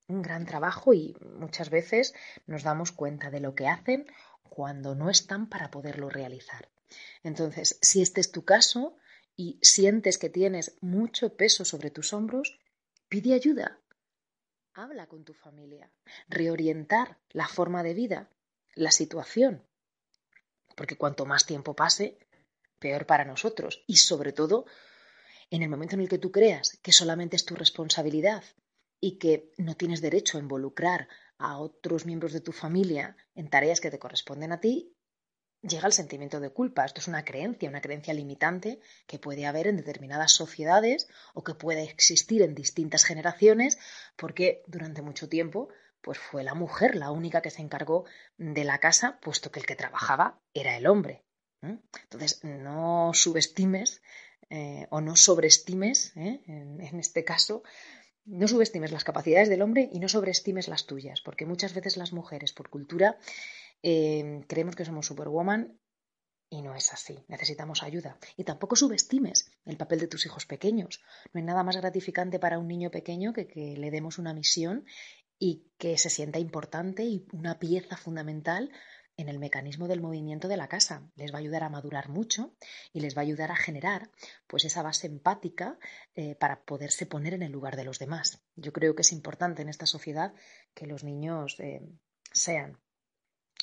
un 0.09 0.23
gran 0.23 0.45
trabajo 0.45 0.93
y 0.93 1.17
muchas 1.39 1.71
veces 1.71 2.15
nos 2.47 2.65
damos 2.65 2.91
cuenta 2.91 3.31
de 3.31 3.39
lo 3.39 3.55
que 3.55 3.69
hacen 3.69 4.07
cuando 4.43 4.97
no 4.97 5.09
están 5.09 5.49
para 5.49 5.71
poderlo 5.71 6.11
realizar. 6.11 6.69
Entonces, 7.23 7.79
si 7.81 8.03
este 8.03 8.21
es 8.21 8.33
tu 8.33 8.45
caso 8.45 8.97
y 9.37 9.59
sientes 9.63 10.19
que 10.19 10.29
tienes 10.29 10.77
mucho 10.81 11.37
peso 11.37 11.65
sobre 11.65 11.91
tus 11.91 12.13
hombros, 12.13 12.59
pide 13.09 13.35
ayuda. 13.35 13.79
Habla 14.75 15.07
con 15.07 15.25
tu 15.25 15.33
familia. 15.33 15.93
Reorientar 16.29 17.19
la 17.31 17.47
forma 17.47 17.83
de 17.85 17.95
vida, 17.95 18.29
la 18.75 18.91
situación. 18.91 19.67
Porque 20.77 20.97
cuanto 20.97 21.27
más 21.27 21.47
tiempo 21.47 21.75
pase, 21.75 22.19
peor 22.79 23.07
para 23.07 23.25
nosotros. 23.25 23.85
Y 23.87 23.97
sobre 23.97 24.33
todo, 24.33 24.67
en 25.51 25.63
el 25.63 25.69
momento 25.69 25.95
en 25.95 26.03
el 26.03 26.09
que 26.09 26.19
tú 26.19 26.31
creas 26.31 26.79
que 26.83 26.93
solamente 26.93 27.37
es 27.37 27.45
tu 27.45 27.55
responsabilidad 27.55 28.45
y 29.01 29.19
que 29.19 29.53
no 29.57 29.77
tienes 29.77 30.01
derecho 30.01 30.37
a 30.37 30.41
involucrar 30.41 31.09
a 31.39 31.59
otros 31.59 32.07
miembros 32.07 32.33
de 32.33 32.41
tu 32.41 32.53
familia 32.53 33.17
en 33.35 33.49
tareas 33.49 33.81
que 33.81 33.91
te 33.91 33.99
corresponden 33.99 34.53
a 34.53 34.61
ti, 34.61 34.95
llega 35.63 35.87
el 35.87 35.93
sentimiento 35.93 36.41
de 36.41 36.51
culpa. 36.51 36.85
Esto 36.85 37.01
es 37.01 37.09
una 37.09 37.25
creencia, 37.25 37.69
una 37.69 37.81
creencia 37.81 38.15
limitante 38.15 38.81
que 39.07 39.19
puede 39.19 39.47
haber 39.47 39.67
en 39.67 39.77
determinadas 39.77 40.33
sociedades 40.33 41.09
o 41.35 41.43
que 41.43 41.55
puede 41.55 41.83
existir 41.85 42.43
en 42.43 42.55
distintas 42.55 43.05
generaciones 43.05 43.79
porque 44.17 44.63
durante 44.67 45.03
mucho 45.03 45.29
tiempo 45.29 45.69
pues 46.03 46.19
fue 46.19 46.45
la 46.45 46.55
mujer 46.55 46.95
la 46.95 47.11
única 47.11 47.43
que 47.43 47.51
se 47.51 47.63
encargó 47.63 48.05
de 48.37 48.65
la 48.65 48.79
casa, 48.79 49.19
puesto 49.21 49.51
que 49.51 49.61
el 49.61 49.67
que 49.67 49.77
trabajaba 49.77 50.41
era 50.55 50.77
el 50.77 50.87
hombre. 50.87 51.25
Entonces, 51.63 52.43
no 52.43 53.11
subestimes 53.13 54.03
eh, 54.49 54.87
o 54.91 55.01
no 55.01 55.15
sobreestimes, 55.15 56.17
¿eh? 56.17 56.43
en, 56.47 56.99
este 56.99 57.23
caso, 57.25 57.63
no 58.25 58.49
subestimes 58.49 58.93
las 58.93 59.05
capacidades 59.05 59.49
del 59.49 59.63
hombre 59.63 59.89
y 59.93 60.01
no 60.01 60.09
sobreestimes 60.09 60.69
las 60.69 60.87
tuyas, 60.87 61.21
porque 61.21 61.47
muchas 61.47 61.75
veces 61.75 61.97
las 61.97 62.13
mujeres, 62.13 62.53
por 62.53 62.71
cultura, 62.71 63.19
eh, 63.83 64.43
creemos 64.49 64.75
que 64.75 64.85
somos 64.85 65.07
superwoman 65.07 65.79
y 66.51 66.63
no 66.63 66.75
es 66.75 66.93
así. 66.93 67.25
Necesitamos 67.29 67.85
ayuda. 67.85 68.19
Y 68.37 68.43
tampoco 68.43 68.75
subestimes 68.75 69.53
el 69.65 69.77
papel 69.77 70.01
de 70.01 70.09
tus 70.09 70.27
hijos 70.27 70.47
pequeños. 70.47 71.01
No 71.33 71.39
hay 71.39 71.45
nada 71.45 71.63
más 71.63 71.77
gratificante 71.77 72.41
para 72.41 72.59
un 72.59 72.67
niño 72.67 72.91
pequeño 72.91 73.33
que 73.33 73.47
que 73.47 73.77
le 73.77 73.91
demos 73.93 74.19
una 74.19 74.35
misión 74.35 74.85
y 75.41 75.67
que 75.79 75.99
se 75.99 76.11
sienta 76.11 76.39
importante 76.39 77.03
y 77.03 77.27
una 77.33 77.59
pieza 77.59 77.97
fundamental 77.97 78.71
en 79.17 79.29
el 79.29 79.39
mecanismo 79.39 79.89
del 79.89 80.01
movimiento 80.01 80.49
de 80.49 80.57
la 80.57 80.69
casa. 80.69 81.11
Les 81.17 81.33
va 81.33 81.39
a 81.39 81.41
ayudar 81.41 81.65
a 81.65 81.71
madurar 81.71 82.11
mucho 82.11 82.55
y 82.93 83.01
les 83.01 83.17
va 83.17 83.21
a 83.21 83.25
ayudar 83.25 83.51
a 83.51 83.57
generar 83.57 84.11
pues 84.47 84.65
esa 84.65 84.83
base 84.83 85.07
empática 85.07 85.79
eh, 86.15 86.35
para 86.37 86.63
poderse 86.63 87.07
poner 87.07 87.35
en 87.35 87.43
el 87.43 87.53
lugar 87.53 87.77
de 87.77 87.85
los 87.85 87.99
demás. 87.99 88.43
Yo 88.55 88.73
creo 88.73 88.95
que 88.95 89.03
es 89.03 89.13
importante 89.13 89.63
en 89.63 89.71
esta 89.71 89.87
sociedad 89.87 90.35
que 90.75 90.87
los 90.87 91.03
niños 91.03 91.57
eh, 91.59 91.83
sean 92.33 92.79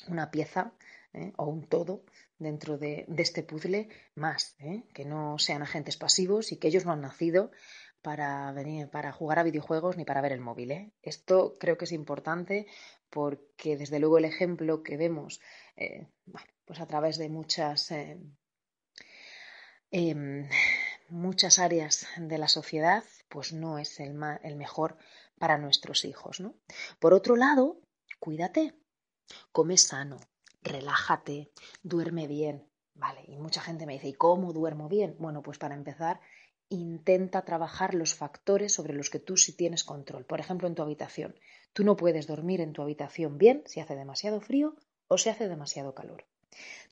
una 0.08 0.32
pieza 0.32 0.74
eh, 1.14 1.32
o 1.38 1.46
un 1.46 1.68
todo 1.68 2.04
dentro 2.40 2.78
de, 2.78 3.06
de 3.08 3.24
este 3.24 3.42
puzzle 3.42 3.90
más, 4.14 4.56
que 4.94 5.06
no 5.06 5.40
sean 5.40 5.64
agentes 5.64 5.98
pasivos 5.98 6.52
y 6.52 6.58
que 6.58 6.68
ellos 6.68 6.86
no 6.86 6.92
han 6.92 7.02
nacido 7.02 7.50
para 8.02 8.52
venir 8.52 8.90
para 8.90 9.12
jugar 9.12 9.40
a 9.40 9.44
videojuegos 9.44 9.98
ni 9.98 10.06
para 10.06 10.22
ver 10.22 10.32
el 10.32 10.40
móvil. 10.40 10.72
¿eh? 10.72 10.92
Esto 11.02 11.56
creo 11.60 11.78
que 11.78 11.86
es 11.86 11.92
importante 11.92 12.68
porque 13.10 13.78
desde 13.78 14.00
luego 14.00 14.18
el 14.18 14.26
ejemplo 14.26 14.84
que 14.84 14.98
vemos 14.98 15.42
eh, 15.76 16.08
pues 16.66 16.80
a 16.80 16.88
través 16.88 17.18
de 17.18 17.30
muchas 17.30 17.92
eh, 17.92 18.20
em, 19.92 20.48
muchas 21.10 21.60
áreas 21.60 22.06
de 22.18 22.38
la 22.38 22.48
sociedad 22.48 23.04
pues 23.30 23.54
no 23.54 23.78
es 23.78 24.00
el, 24.00 24.20
el 24.44 24.56
mejor 24.56 24.98
para 25.38 25.58
nuestros 25.58 26.06
hijos. 26.06 26.40
¿no? 26.40 26.56
Por 27.00 27.14
otro 27.14 27.36
lado, 27.36 27.80
cuídate, 28.20 28.74
come 29.52 29.78
sano, 29.78 30.20
relájate, 30.62 31.52
duerme 31.84 32.28
bien. 32.28 32.68
Vale, 32.94 33.24
y 33.28 33.38
mucha 33.38 33.62
gente 33.62 33.86
me 33.86 33.94
dice, 33.94 34.08
¿y 34.08 34.14
cómo 34.14 34.54
duermo 34.54 34.90
bien? 34.90 35.16
Bueno, 35.20 35.44
pues 35.44 35.60
para 35.60 35.76
empezar, 35.76 36.20
intenta 36.70 37.44
trabajar 37.44 37.94
los 37.94 38.14
factores 38.14 38.74
sobre 38.74 38.94
los 38.94 39.10
que 39.10 39.20
tú 39.20 39.38
sí 39.38 39.54
tienes 39.54 39.84
control. 39.84 40.26
Por 40.26 40.40
ejemplo, 40.40 40.68
en 40.68 40.76
tu 40.76 40.82
habitación. 40.82 41.36
Tú 41.74 41.84
no 41.84 41.96
puedes 41.96 42.28
dormir 42.28 42.62
en 42.62 42.74
tu 42.74 42.82
habitación 42.82 43.38
bien 43.38 43.64
si 43.66 43.80
hace 43.80 43.96
demasiado 43.96 44.42
frío 44.42 44.76
o 45.08 45.18
si 45.18 45.30
hace 45.30 45.48
demasiado 45.48 45.94
calor. 45.94 46.26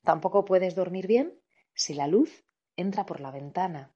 Tampoco 0.04 0.46
puedes 0.46 0.76
dormir 0.76 1.08
bien 1.08 1.40
si 1.74 1.94
la 1.94 2.08
luz 2.08 2.46
entra 2.78 3.06
por 3.06 3.20
la 3.20 3.32
ventana, 3.32 3.94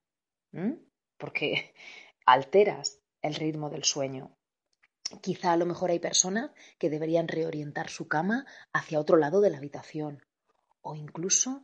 porque 1.18 1.74
alteras 2.26 3.00
el 3.22 3.36
ritmo 3.36 3.70
del 3.70 3.84
sueño. 3.84 4.36
Quizá 5.22 5.54
a 5.54 5.58
lo 5.58 5.65
mejor 5.65 5.89
hay 5.89 6.00
personas 6.00 6.52
que 6.78 6.89
deberían 6.89 7.28
reorientar 7.28 7.89
su 7.89 8.08
cama 8.08 8.46
hacia 8.74 9.00
otro 9.00 9.18
lado 9.18 9.42
de 9.42 9.50
la 9.50 9.58
habitación 9.58 10.24
o 10.82 10.96
incluso 10.96 11.63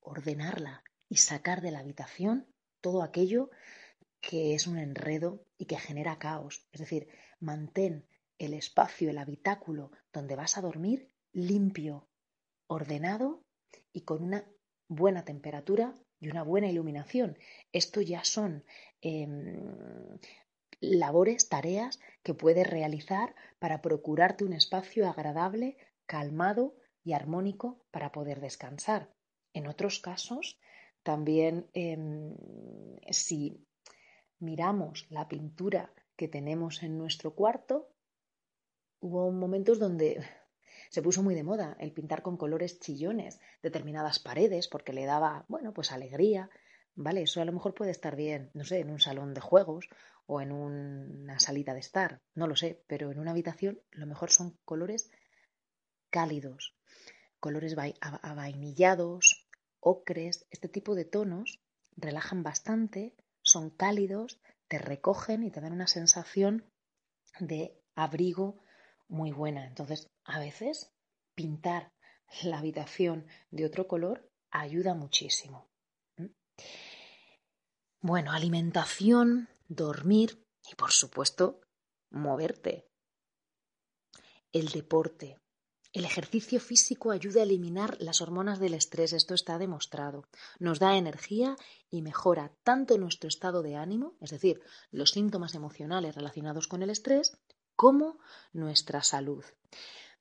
ordenarla 0.00 0.84
y 1.08 1.16
sacar 1.16 1.60
de 1.60 1.72
la 1.72 1.80
habitación 1.80 2.46
todo 2.80 3.02
aquello 3.02 3.50
que 4.20 4.54
es 4.54 4.66
un 4.66 4.78
enredo 4.78 5.44
y 5.56 5.66
que 5.66 5.78
genera 5.78 6.18
caos. 6.18 6.66
Es 6.72 6.80
decir, 6.80 7.08
mantén 7.40 8.06
el 8.38 8.54
espacio, 8.54 9.10
el 9.10 9.18
habitáculo 9.18 9.90
donde 10.12 10.36
vas 10.36 10.58
a 10.58 10.60
dormir 10.60 11.08
limpio, 11.32 12.08
ordenado 12.66 13.44
y 13.92 14.02
con 14.02 14.22
una 14.22 14.44
buena 14.88 15.24
temperatura 15.24 15.94
y 16.20 16.28
una 16.28 16.42
buena 16.42 16.68
iluminación. 16.68 17.38
Esto 17.72 18.00
ya 18.00 18.24
son 18.24 18.64
em, 19.00 20.18
labores, 20.80 21.48
tareas 21.48 22.00
que 22.22 22.34
puedes 22.34 22.66
realizar 22.66 23.34
para 23.58 23.82
procurarte 23.82 24.44
un 24.44 24.52
espacio 24.52 25.08
agradable, 25.08 25.76
calmado 26.06 26.76
y 27.04 27.12
armónico 27.12 27.84
para 27.90 28.12
poder 28.12 28.40
descansar. 28.40 29.12
En 29.52 29.66
otros 29.66 29.98
casos, 29.98 30.58
también 31.02 31.68
em, 31.72 32.34
si 33.10 33.66
miramos 34.38 35.06
la 35.10 35.28
pintura 35.28 35.92
que 36.16 36.28
tenemos 36.28 36.82
en 36.82 36.98
nuestro 36.98 37.34
cuarto, 37.34 37.88
hubo 39.00 39.30
momentos 39.30 39.78
donde 39.78 40.20
se 40.90 41.02
puso 41.02 41.22
muy 41.22 41.34
de 41.34 41.44
moda 41.44 41.76
el 41.80 41.92
pintar 41.92 42.22
con 42.22 42.36
colores 42.36 42.80
chillones 42.80 43.40
determinadas 43.62 44.18
paredes 44.18 44.68
porque 44.68 44.92
le 44.92 45.06
daba, 45.06 45.44
bueno, 45.48 45.72
pues 45.72 45.92
alegría, 45.92 46.50
¿vale? 46.94 47.22
Eso 47.22 47.40
a 47.40 47.44
lo 47.44 47.52
mejor 47.52 47.74
puede 47.74 47.92
estar 47.92 48.16
bien, 48.16 48.50
no 48.54 48.64
sé, 48.64 48.80
en 48.80 48.90
un 48.90 49.00
salón 49.00 49.34
de 49.34 49.40
juegos 49.40 49.88
o 50.26 50.40
en 50.40 50.52
una 50.52 51.38
salita 51.38 51.72
de 51.72 51.80
estar, 51.80 52.20
no 52.34 52.46
lo 52.46 52.56
sé, 52.56 52.82
pero 52.86 53.10
en 53.10 53.18
una 53.18 53.30
habitación 53.30 53.80
lo 53.90 54.06
mejor 54.06 54.30
son 54.30 54.58
colores 54.64 55.10
cálidos, 56.10 56.76
colores 57.40 57.76
avainillados, 58.00 59.37
ocres, 59.80 60.46
este 60.50 60.68
tipo 60.68 60.94
de 60.94 61.04
tonos 61.04 61.60
relajan 61.96 62.42
bastante, 62.42 63.14
son 63.42 63.70
cálidos, 63.70 64.40
te 64.68 64.78
recogen 64.78 65.42
y 65.42 65.50
te 65.50 65.60
dan 65.60 65.72
una 65.72 65.86
sensación 65.86 66.64
de 67.40 67.80
abrigo 67.94 68.62
muy 69.08 69.32
buena. 69.32 69.66
Entonces, 69.66 70.10
a 70.24 70.38
veces 70.38 70.92
pintar 71.34 71.92
la 72.42 72.58
habitación 72.58 73.26
de 73.50 73.64
otro 73.64 73.88
color 73.88 74.30
ayuda 74.50 74.94
muchísimo. 74.94 75.68
Bueno, 78.00 78.32
alimentación, 78.32 79.48
dormir 79.68 80.46
y 80.70 80.74
por 80.74 80.92
supuesto 80.92 81.60
moverte. 82.10 82.88
El 84.52 84.68
deporte, 84.68 85.38
el 85.92 86.04
ejercicio 86.04 86.60
físico 86.60 87.10
ayuda 87.10 87.40
a 87.40 87.44
eliminar 87.44 87.96
las 87.98 88.20
hormonas 88.20 88.58
del 88.58 88.74
estrés, 88.74 89.12
esto 89.12 89.34
está 89.34 89.58
demostrado. 89.58 90.26
Nos 90.58 90.78
da 90.78 90.96
energía 90.96 91.56
y 91.90 92.02
mejora 92.02 92.52
tanto 92.62 92.98
nuestro 92.98 93.28
estado 93.28 93.62
de 93.62 93.76
ánimo, 93.76 94.14
es 94.20 94.30
decir, 94.30 94.60
los 94.90 95.12
síntomas 95.12 95.54
emocionales 95.54 96.14
relacionados 96.14 96.68
con 96.68 96.82
el 96.82 96.90
estrés, 96.90 97.38
como 97.74 98.18
nuestra 98.52 99.02
salud. 99.02 99.44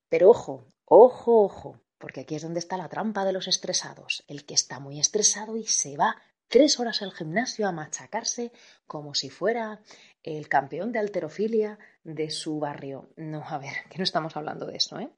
Pero 0.10 0.30
ojo, 0.30 0.66
ojo, 0.86 1.44
ojo, 1.44 1.82
porque 1.98 2.22
aquí 2.22 2.36
es 2.36 2.44
donde 2.44 2.60
está 2.60 2.78
la 2.78 2.88
trampa 2.88 3.26
de 3.26 3.34
los 3.34 3.48
estresados. 3.48 4.24
El 4.28 4.46
que 4.46 4.54
está 4.54 4.80
muy 4.80 5.00
estresado 5.00 5.58
y 5.58 5.66
se 5.66 5.98
va 5.98 6.16
tres 6.48 6.80
horas 6.80 7.02
al 7.02 7.12
gimnasio 7.12 7.68
a 7.68 7.72
machacarse 7.72 8.52
como 8.86 9.14
si 9.14 9.30
fuera 9.30 9.82
el 10.24 10.48
campeón 10.48 10.92
de 10.92 11.00
alterofilia 11.00 11.78
de 12.04 12.30
su 12.30 12.60
barrio. 12.60 13.10
No, 13.18 13.44
a 13.44 13.58
ver, 13.58 13.74
que 13.90 13.98
no 13.98 14.04
estamos 14.04 14.38
hablando 14.38 14.66
de 14.66 14.78
eso, 14.78 15.00
¿eh? 15.00 15.10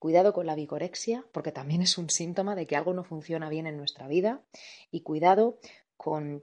Cuidado 0.00 0.32
con 0.32 0.46
la 0.46 0.54
vigorexia, 0.54 1.26
porque 1.30 1.52
también 1.52 1.82
es 1.82 1.98
un 1.98 2.08
síntoma 2.08 2.54
de 2.54 2.66
que 2.66 2.74
algo 2.74 2.94
no 2.94 3.04
funciona 3.04 3.50
bien 3.50 3.66
en 3.66 3.76
nuestra 3.76 4.08
vida. 4.08 4.40
Y 4.90 5.02
cuidado 5.02 5.58
con 5.98 6.42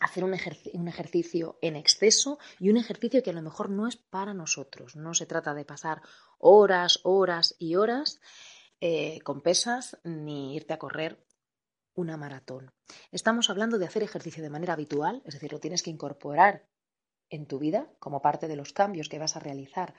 hacer 0.00 0.24
un, 0.24 0.32
ejercicio 0.32 1.58
en 1.60 1.76
exceso 1.76 2.38
y 2.58 2.70
un 2.70 2.78
ejercicio 2.78 3.22
que 3.22 3.28
a 3.28 3.34
lo 3.34 3.42
mejor 3.42 3.68
no 3.68 3.86
es 3.86 3.96
para 3.96 4.32
nosotros. 4.32 4.96
No 4.96 5.12
se 5.12 5.26
trata 5.26 5.52
de 5.52 5.66
pasar 5.66 6.00
horas, 6.38 7.00
horas 7.02 7.54
y 7.58 7.74
horas 7.74 8.18
eh, 8.80 9.20
con 9.20 9.42
pesas 9.42 9.98
ni 10.02 10.56
irte 10.56 10.72
a 10.72 10.78
correr 10.78 11.22
una 11.92 12.16
maratón. 12.16 12.72
Estamos 13.12 13.50
hablando 13.50 13.76
de 13.76 13.84
hacer 13.84 14.04
ejercicio 14.04 14.42
de 14.42 14.48
manera 14.48 14.72
habitual, 14.72 15.20
es 15.26 15.34
decir, 15.34 15.52
lo 15.52 15.60
tienes 15.60 15.82
que 15.82 15.90
incorporar 15.90 16.66
en 17.28 17.44
tu 17.44 17.58
vida 17.58 17.90
como 17.98 18.22
parte 18.22 18.48
de 18.48 18.56
los 18.56 18.72
cambios 18.72 19.10
que 19.10 19.18
vas 19.18 19.36
a 19.36 19.40
realizar 19.40 19.92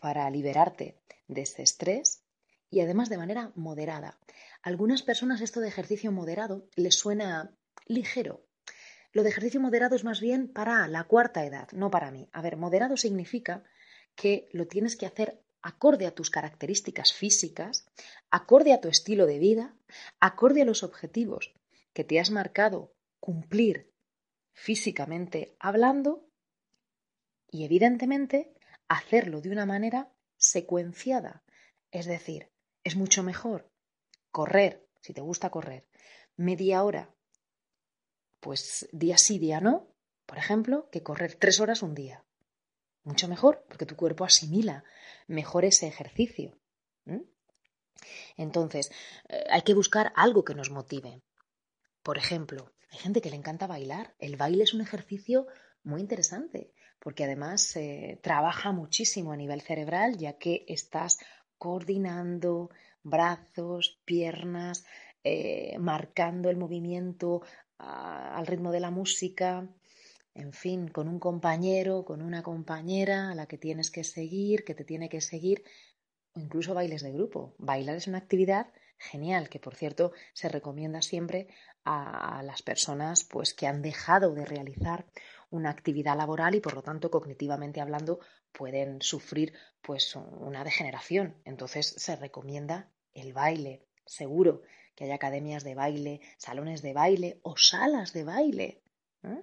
para 0.00 0.28
liberarte 0.30 1.00
de 1.28 1.42
ese 1.42 1.62
estrés 1.62 2.23
y 2.70 2.80
además 2.80 3.08
de 3.08 3.18
manera 3.18 3.52
moderada. 3.54 4.18
A 4.62 4.68
algunas 4.68 5.02
personas 5.02 5.40
esto 5.40 5.60
de 5.60 5.68
ejercicio 5.68 6.12
moderado 6.12 6.68
les 6.76 6.96
suena 6.96 7.56
ligero. 7.86 8.46
Lo 9.12 9.22
de 9.22 9.30
ejercicio 9.30 9.60
moderado 9.60 9.94
es 9.94 10.04
más 10.04 10.20
bien 10.20 10.52
para 10.52 10.88
la 10.88 11.04
cuarta 11.04 11.44
edad, 11.44 11.68
no 11.72 11.90
para 11.90 12.10
mí. 12.10 12.28
A 12.32 12.42
ver, 12.42 12.56
moderado 12.56 12.96
significa 12.96 13.62
que 14.16 14.48
lo 14.52 14.66
tienes 14.66 14.96
que 14.96 15.06
hacer 15.06 15.44
acorde 15.62 16.06
a 16.06 16.14
tus 16.14 16.30
características 16.30 17.12
físicas, 17.12 17.86
acorde 18.30 18.72
a 18.72 18.80
tu 18.80 18.88
estilo 18.88 19.26
de 19.26 19.38
vida, 19.38 19.76
acorde 20.20 20.62
a 20.62 20.64
los 20.64 20.82
objetivos 20.82 21.54
que 21.92 22.04
te 22.04 22.20
has 22.20 22.30
marcado 22.30 22.94
cumplir 23.20 23.92
físicamente 24.52 25.56
hablando 25.58 26.28
y 27.50 27.64
evidentemente 27.64 28.52
hacerlo 28.88 29.40
de 29.40 29.50
una 29.50 29.64
manera 29.64 30.12
secuenciada. 30.36 31.42
Es 31.90 32.06
decir, 32.06 32.50
es 32.84 32.96
mucho 32.96 33.22
mejor 33.22 33.70
correr, 34.30 34.86
si 35.00 35.12
te 35.12 35.20
gusta 35.20 35.50
correr, 35.50 35.86
media 36.36 36.84
hora, 36.84 37.14
pues 38.40 38.88
día 38.92 39.16
sí, 39.16 39.38
día 39.38 39.60
no, 39.60 39.88
por 40.26 40.38
ejemplo, 40.38 40.88
que 40.90 41.02
correr 41.02 41.34
tres 41.34 41.60
horas 41.60 41.82
un 41.82 41.94
día. 41.94 42.24
Mucho 43.02 43.28
mejor, 43.28 43.64
porque 43.68 43.86
tu 43.86 43.96
cuerpo 43.96 44.24
asimila 44.24 44.84
mejor 45.26 45.64
ese 45.64 45.86
ejercicio. 45.86 46.58
Entonces, 48.36 48.90
eh, 49.28 49.44
hay 49.50 49.62
que 49.62 49.74
buscar 49.74 50.12
algo 50.16 50.44
que 50.44 50.54
nos 50.54 50.70
motive. 50.70 51.22
Por 52.02 52.18
ejemplo, 52.18 52.72
hay 52.90 52.98
gente 52.98 53.20
que 53.20 53.30
le 53.30 53.36
encanta 53.36 53.66
bailar. 53.66 54.14
El 54.18 54.36
baile 54.36 54.64
es 54.64 54.74
un 54.74 54.80
ejercicio 54.80 55.46
muy 55.82 56.00
interesante, 56.00 56.72
porque 56.98 57.24
además 57.24 57.76
eh, 57.76 58.18
trabaja 58.22 58.72
muchísimo 58.72 59.32
a 59.32 59.36
nivel 59.36 59.60
cerebral, 59.60 60.16
ya 60.16 60.38
que 60.38 60.64
estás 60.68 61.18
coordinando 61.64 62.68
brazos, 63.02 63.98
piernas, 64.04 64.84
eh, 65.22 65.78
marcando 65.78 66.50
el 66.50 66.58
movimiento 66.58 67.40
al 67.78 68.46
ritmo 68.46 68.70
de 68.70 68.80
la 68.80 68.90
música, 68.90 69.66
en 70.34 70.52
fin, 70.52 70.88
con 70.88 71.08
un 71.08 71.18
compañero, 71.18 72.04
con 72.04 72.20
una 72.20 72.42
compañera 72.42 73.30
a 73.30 73.34
la 73.34 73.46
que 73.46 73.56
tienes 73.56 73.90
que 73.90 74.04
seguir, 74.04 74.66
que 74.66 74.74
te 74.74 74.84
tiene 74.84 75.08
que 75.08 75.22
seguir, 75.22 75.64
o 76.34 76.40
incluso 76.40 76.74
bailes 76.74 77.02
de 77.02 77.12
grupo. 77.12 77.54
Bailar 77.56 77.96
es 77.96 78.08
una 78.08 78.18
actividad 78.18 78.66
genial, 78.98 79.48
que 79.48 79.58
por 79.58 79.74
cierto 79.74 80.12
se 80.34 80.50
recomienda 80.50 81.00
siempre 81.00 81.48
a 81.86 82.42
las 82.44 82.60
personas 82.60 83.24
pues 83.24 83.54
que 83.54 83.66
han 83.66 83.80
dejado 83.80 84.34
de 84.34 84.44
realizar 84.44 85.06
una 85.48 85.70
actividad 85.70 86.16
laboral 86.16 86.54
y 86.54 86.60
por 86.60 86.74
lo 86.74 86.82
tanto 86.82 87.10
cognitivamente 87.10 87.80
hablando 87.80 88.20
pueden 88.54 89.02
sufrir 89.02 89.52
pues 89.82 90.16
una 90.16 90.64
degeneración. 90.64 91.36
Entonces 91.44 91.86
se 91.86 92.16
recomienda 92.16 92.88
el 93.12 93.32
baile. 93.32 93.86
Seguro 94.06 94.62
que 94.94 95.04
hay 95.04 95.10
academias 95.10 95.64
de 95.64 95.74
baile, 95.74 96.20
salones 96.38 96.80
de 96.80 96.92
baile 96.92 97.40
o 97.42 97.56
salas 97.56 98.12
de 98.12 98.24
baile 98.24 98.82
¿eh? 99.24 99.42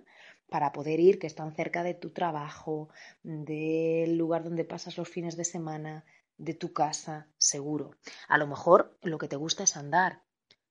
para 0.49 0.71
poder 0.71 0.99
ir 0.99 1.19
que 1.19 1.27
están 1.27 1.53
cerca 1.55 1.83
de 1.83 1.93
tu 1.93 2.11
trabajo, 2.11 2.89
del 3.23 4.17
lugar 4.17 4.43
donde 4.43 4.65
pasas 4.65 4.97
los 4.97 5.09
fines 5.09 5.35
de 5.35 5.45
semana, 5.45 6.05
de 6.37 6.53
tu 6.53 6.73
casa, 6.73 7.27
seguro. 7.37 7.91
A 8.27 8.37
lo 8.37 8.47
mejor 8.47 8.97
lo 9.01 9.17
que 9.17 9.27
te 9.27 9.35
gusta 9.35 9.63
es 9.63 9.77
andar. 9.77 10.23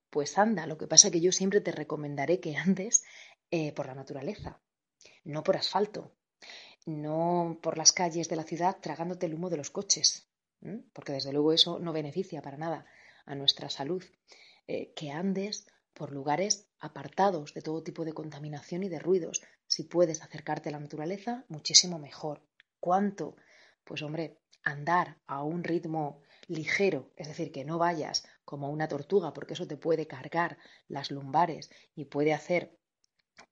Pues 0.09 0.37
anda, 0.37 0.65
lo 0.65 0.77
que 0.77 0.87
pasa 0.87 1.07
es 1.07 1.13
que 1.13 1.21
yo 1.21 1.31
siempre 1.31 1.61
te 1.61 1.71
recomendaré 1.71 2.39
que 2.39 2.57
andes 2.57 3.03
eh, 3.51 3.71
por 3.71 3.85
la 3.87 3.95
naturaleza, 3.95 4.59
no 5.23 5.43
por 5.43 5.55
asfalto, 5.55 6.11
no 6.85 7.59
por 7.61 7.77
las 7.77 7.91
calles 7.91 8.29
de 8.29 8.35
la 8.35 8.43
ciudad 8.43 8.77
tragándote 8.81 9.25
el 9.25 9.33
humo 9.33 9.49
de 9.49 9.57
los 9.57 9.71
coches, 9.71 10.27
porque 10.93 11.13
desde 11.13 11.33
luego 11.33 11.53
eso 11.53 11.79
no 11.79 11.93
beneficia 11.93 12.41
para 12.41 12.57
nada 12.57 12.85
a 13.25 13.35
nuestra 13.35 13.69
salud. 13.69 14.03
Eh, 14.67 14.93
que 14.95 15.11
andes 15.11 15.67
por 15.93 16.11
lugares 16.11 16.67
apartados 16.79 17.53
de 17.53 17.61
todo 17.61 17.83
tipo 17.83 18.05
de 18.05 18.13
contaminación 18.13 18.83
y 18.83 18.89
de 18.89 18.99
ruidos. 18.99 19.41
Si 19.67 19.83
puedes 19.83 20.21
acercarte 20.21 20.69
a 20.69 20.71
la 20.71 20.79
naturaleza, 20.79 21.45
muchísimo 21.49 21.99
mejor. 21.99 22.41
¿Cuánto? 22.79 23.35
Pues 23.83 24.01
hombre, 24.01 24.39
andar 24.63 25.17
a 25.27 25.43
un 25.43 25.63
ritmo 25.63 26.21
ligero, 26.47 27.11
es 27.15 27.27
decir, 27.27 27.51
que 27.51 27.65
no 27.65 27.77
vayas 27.77 28.25
como 28.45 28.69
una 28.69 28.87
tortuga, 28.87 29.33
porque 29.33 29.53
eso 29.53 29.67
te 29.67 29.77
puede 29.77 30.07
cargar 30.07 30.57
las 30.87 31.11
lumbares 31.11 31.69
y 31.95 32.05
puede 32.05 32.33
hacer 32.33 32.77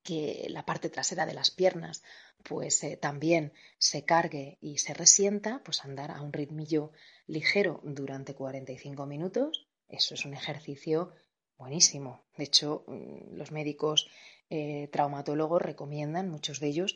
que 0.03 0.47
la 0.49 0.65
parte 0.65 0.89
trasera 0.89 1.25
de 1.25 1.33
las 1.33 1.51
piernas 1.51 2.03
pues 2.43 2.83
eh, 2.83 2.97
también 2.97 3.53
se 3.77 4.05
cargue 4.05 4.57
y 4.61 4.77
se 4.77 4.93
resienta, 4.93 5.61
pues 5.63 5.83
andar 5.83 6.11
a 6.11 6.21
un 6.21 6.33
ritmillo 6.33 6.91
ligero 7.27 7.81
durante 7.83 8.33
45 8.33 9.05
minutos, 9.05 9.67
eso 9.87 10.13
es 10.13 10.25
un 10.25 10.33
ejercicio 10.33 11.11
buenísimo. 11.57 12.23
De 12.37 12.45
hecho, 12.45 12.83
mm, 12.87 13.35
los 13.35 13.51
médicos 13.51 14.09
eh, 14.49 14.87
traumatólogos 14.91 15.61
recomiendan, 15.61 16.29
muchos 16.29 16.59
de 16.59 16.67
ellos, 16.67 16.95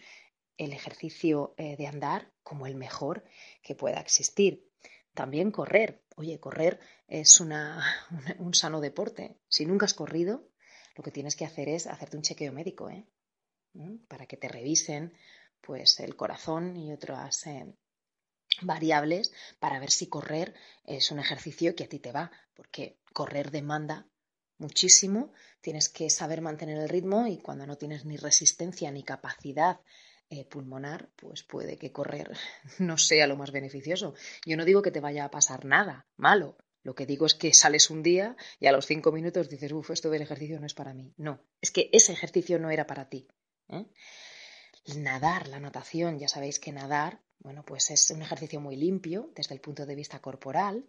el 0.58 0.74
ejercicio 0.74 1.54
eh, 1.58 1.76
de 1.78 1.88
andar 1.88 2.32
como 2.43 2.67
el 2.67 2.76
mejor 2.76 3.24
que 3.62 3.76
pueda 3.76 4.00
existir. 4.00 4.69
También 5.13 5.52
correr. 5.52 6.04
Oye, 6.15 6.39
correr 6.39 6.80
es 7.08 7.39
un 8.39 8.54
sano 8.54 8.82
deporte. 8.82 9.38
Si 9.48 9.65
nunca 9.65 9.86
has 9.86 9.93
corrido, 9.93 10.48
lo 10.95 11.03
que 11.03 11.12
tienes 11.12 11.36
que 11.36 11.45
hacer 11.45 11.69
es 11.69 11.88
hacerte 11.88 12.17
un 12.17 12.23
chequeo 12.23 12.51
médico, 12.51 12.89
¿eh? 12.89 13.06
¿Mm? 13.73 14.06
Para 14.08 14.25
que 14.25 14.38
te 14.38 14.47
revisen 14.47 15.13
pues 15.62 15.99
el 15.99 16.15
corazón 16.15 16.75
y 16.75 16.91
otras 16.91 17.47
eh, 17.47 17.73
variables 18.62 19.32
para 19.60 19.79
ver 19.79 19.91
si 19.91 20.08
correr 20.08 20.53
es 20.84 21.12
un 21.12 21.19
ejercicio 21.19 21.75
que 21.75 21.86
a 21.86 21.89
ti 21.89 21.99
te 21.99 22.12
va, 22.12 22.32
porque 22.53 22.99
correr 23.13 23.49
demanda 23.51 24.08
muchísimo, 24.58 25.34
tienes 25.62 25.89
que 25.89 26.10
saber 26.10 26.41
mantener 26.41 26.77
el 26.77 26.89
ritmo 26.89 27.27
y 27.27 27.38
cuando 27.38 27.65
no 27.65 27.77
tienes 27.77 28.06
ni 28.06 28.17
resistencia 28.17 28.91
ni 28.91 29.03
capacidad 29.03 29.79
eh, 30.29 30.45
pulmonar, 30.45 31.10
pues 31.15 31.43
puede 31.43 31.77
que 31.77 31.91
correr 31.91 32.32
no 32.79 32.97
sea 32.97 33.27
lo 33.27 33.36
más 33.36 33.51
beneficioso. 33.51 34.13
Yo 34.45 34.58
no 34.58 34.65
digo 34.65 34.82
que 34.82 34.91
te 34.91 34.99
vaya 34.99 35.25
a 35.25 35.32
pasar 35.32 35.65
nada 35.65 36.08
malo, 36.17 36.58
lo 36.84 36.96
que 36.96 37.06
digo 37.06 37.26
es 37.26 37.34
que 37.34 37.54
sales 37.54 37.89
un 37.89 38.04
día 38.04 38.36
y 38.60 38.67
a 38.67 38.72
los 38.72 38.86
cinco 38.86 39.12
minutos 39.12 39.50
dices, 39.50 39.72
uff, 39.72 39.91
esto 39.91 40.10
del 40.10 40.22
ejercicio 40.22 40.60
no 40.60 40.65
es 40.65 40.74
para 40.74 40.93
mí. 40.93 41.13
No, 41.17 41.41
es 41.62 41.72
que 41.72 41.89
ese 41.93 42.12
ejercicio 42.12 42.60
no 42.60 42.69
era 42.69 42.86
para 42.86 43.10
ti. 43.10 43.28
¿eh? 43.69 43.86
Nadar, 44.98 45.48
la 45.48 45.60
natación, 45.60 46.19
ya 46.19 46.28
sabéis 46.28 46.60
que 46.60 46.74
nadar, 46.74 47.22
bueno, 47.39 47.63
pues 47.65 47.89
es 47.89 48.10
un 48.12 48.22
ejercicio 48.22 48.60
muy 48.60 48.76
limpio 48.76 49.32
desde 49.36 49.56
el 49.56 49.62
punto 49.62 49.86
de 49.86 49.96
vista 49.96 50.19
corporal. 50.19 50.86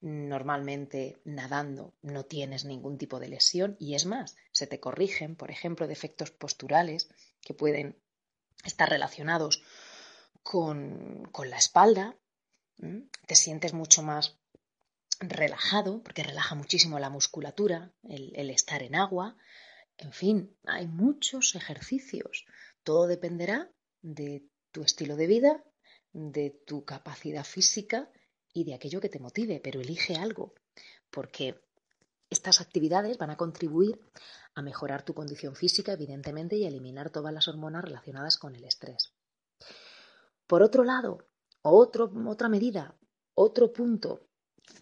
Normalmente 0.00 1.20
nadando 1.24 1.94
no 2.02 2.24
tienes 2.24 2.64
ningún 2.64 2.98
tipo 2.98 3.18
de 3.18 3.28
lesión 3.28 3.76
y 3.80 3.94
es 3.94 4.06
más, 4.06 4.36
se 4.52 4.68
te 4.68 4.78
corrigen, 4.78 5.34
por 5.34 5.50
ejemplo, 5.50 5.88
defectos 5.88 6.30
posturales 6.30 7.08
que 7.40 7.54
pueden 7.54 8.00
estar 8.64 8.88
relacionados 8.88 9.64
con, 10.42 11.28
la 11.44 11.56
espalda. 11.56 12.16
Te 13.26 13.34
sientes 13.34 13.72
mucho 13.72 14.02
más 14.02 14.41
relajado, 15.28 16.02
porque 16.02 16.22
relaja 16.22 16.54
muchísimo 16.54 16.98
la 16.98 17.10
musculatura, 17.10 17.92
el, 18.02 18.50
estar 18.50 18.82
en 18.82 18.94
agua. 18.94 19.36
En 19.96 20.12
fin, 20.12 20.56
hay 20.64 20.86
muchos 20.86 21.54
ejercicios. 21.54 22.44
Todo 22.82 23.06
dependerá 23.06 23.70
de 24.00 24.44
tu 24.70 24.82
estilo 24.82 25.16
de 25.16 25.26
vida, 25.26 25.64
de 26.12 26.50
tu 26.66 26.84
capacidad 26.84 27.44
física 27.44 28.10
y 28.52 28.64
de 28.64 28.74
aquello 28.74 29.00
que 29.00 29.08
te 29.08 29.18
motive, 29.18 29.60
pero 29.62 29.80
elige 29.80 30.16
algo, 30.16 30.54
porque 31.10 31.60
estas 32.30 32.60
actividades 32.60 33.18
van 33.18 33.30
a 33.30 33.36
contribuir 33.36 34.00
a 34.54 34.62
mejorar 34.62 35.04
tu 35.04 35.14
condición 35.14 35.54
física, 35.54 35.92
evidentemente, 35.92 36.56
y 36.56 36.64
a 36.64 36.68
eliminar 36.68 37.10
todas 37.10 37.32
las 37.32 37.48
hormonas 37.48 37.84
relacionadas 37.84 38.38
con 38.38 38.54
el 38.54 38.64
estrés. 38.64 39.14
Por 40.46 40.62
otro 40.62 40.84
lado, 40.84 41.28
otro, 41.62 42.10
otra 42.26 42.48
medida, 42.48 42.96
otro 43.34 43.72
punto 43.72 44.31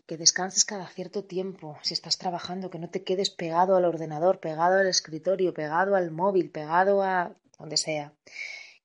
que 0.07 0.17
descanses 0.17 0.65
cada 0.65 0.89
cierto 0.89 1.25
tiempo, 1.25 1.79
si 1.83 1.95
estás 1.95 2.19
trabajando, 2.19 2.71
que 2.71 2.79
no 2.79 2.91
te 2.91 3.05
quedes 3.05 3.31
pegado 3.31 3.77
al 3.77 3.85
ordenador, 3.85 4.41
pegado 4.41 4.79
al 4.79 4.87
escritorio, 4.87 5.55
pegado 5.55 5.95
al 5.95 6.11
móvil, 6.11 6.51
pegado 6.51 7.03
a 7.03 7.35
donde 7.59 7.77
sea, 7.77 8.13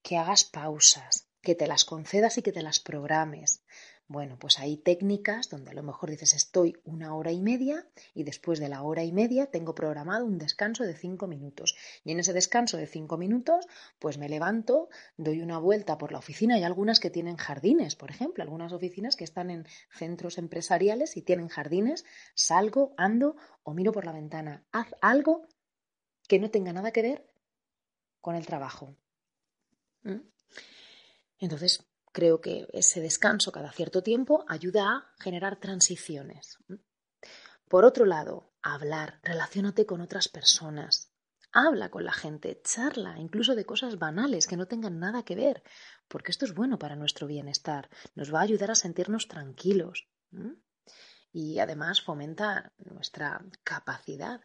que 0.02 0.18
hagas 0.18 0.44
pausas, 0.44 1.28
que 1.42 1.56
te 1.56 1.68
las 1.68 1.86
concedas 1.86 2.38
y 2.38 2.42
que 2.42 2.52
te 2.52 2.62
las 2.62 2.80
programes. 2.80 3.64
Bueno, 4.08 4.38
pues 4.38 4.60
hay 4.60 4.78
técnicas 4.78 5.50
donde 5.50 5.72
a 5.72 5.74
lo 5.74 5.82
mejor 5.82 6.12
dices 6.12 6.34
estoy 6.34 6.78
una 6.84 7.16
hora 7.16 7.32
y 7.32 7.42
media 7.42 7.88
y 8.14 8.24
después 8.24 8.60
de 8.60 8.70
la 8.70 8.84
hora 8.84 9.04
y 9.04 9.12
media 9.12 9.48
tengo 9.48 9.74
programado 9.74 10.26
un 10.26 10.38
descanso 10.38 10.84
de 10.84 10.94
cinco 10.94 11.26
minutos. 11.26 11.76
Y 12.04 12.12
en 12.12 12.20
ese 12.20 12.32
descanso 12.32 12.78
de 12.78 12.86
cinco 12.86 13.18
minutos, 13.18 13.66
pues 13.98 14.20
me 14.20 14.30
levanto, 14.30 14.90
doy 15.18 15.42
una 15.42 15.58
vuelta 15.58 15.98
por 15.98 16.12
la 16.12 16.20
oficina. 16.20 16.54
Hay 16.54 16.64
algunas 16.64 17.00
que 17.00 17.10
tienen 17.10 17.38
jardines, 17.38 17.96
por 17.96 18.12
ejemplo, 18.12 18.44
algunas 18.44 18.74
oficinas 18.74 19.16
que 19.16 19.24
están 19.24 19.50
en 19.50 19.66
centros 19.90 20.38
empresariales 20.38 21.18
y 21.18 21.24
tienen 21.24 21.48
jardines. 21.48 22.06
Salgo, 22.36 22.94
ando 22.98 23.36
o 23.64 23.74
miro 23.74 23.92
por 23.92 24.06
la 24.06 24.12
ventana. 24.12 24.64
Haz 24.72 24.94
algo 25.02 25.48
que 26.28 26.38
no 26.38 26.52
tenga 26.52 26.74
nada 26.74 26.92
que 26.92 27.02
ver 27.02 27.26
con 28.22 28.36
el 28.36 28.46
trabajo. 28.46 28.96
¿Mm? 30.04 30.22
Entonces, 31.40 31.84
creo 32.16 32.40
que 32.40 32.66
ese 32.72 33.02
descanso 33.02 33.52
cada 33.52 33.74
cierto 33.74 34.02
tiempo 34.02 34.46
ayuda 34.48 34.90
a 34.90 35.14
generar 35.20 35.60
transiciones. 35.60 36.58
Por 37.68 37.84
otro 37.84 38.06
lado, 38.06 38.54
hablar, 38.62 39.20
relaciónate 39.22 39.86
con 39.86 40.00
otras 40.00 40.30
personas. 40.30 41.12
Habla 41.52 41.90
con 41.90 42.06
la 42.06 42.14
gente, 42.14 42.62
charla, 42.64 43.20
incluso 43.20 43.54
de 43.54 43.66
cosas 43.66 44.00
banales 44.00 44.48
que 44.48 44.56
no 44.56 44.66
tengan 44.66 44.98
nada 44.98 45.24
que 45.24 45.36
ver, 45.36 45.62
porque 46.08 46.32
esto 46.32 46.46
es 46.46 46.54
bueno 46.54 46.80
para 46.80 46.96
nuestro 46.96 47.28
bienestar, 47.28 47.90
nos 48.14 48.34
va 48.34 48.40
a 48.40 48.44
ayudar 48.44 48.72
a 48.72 48.76
sentirnos 48.76 49.28
tranquilos 49.28 50.08
y 51.34 51.60
además 51.60 52.02
fomenta 52.02 52.72
nuestra 52.78 53.44
capacidad 53.66 54.40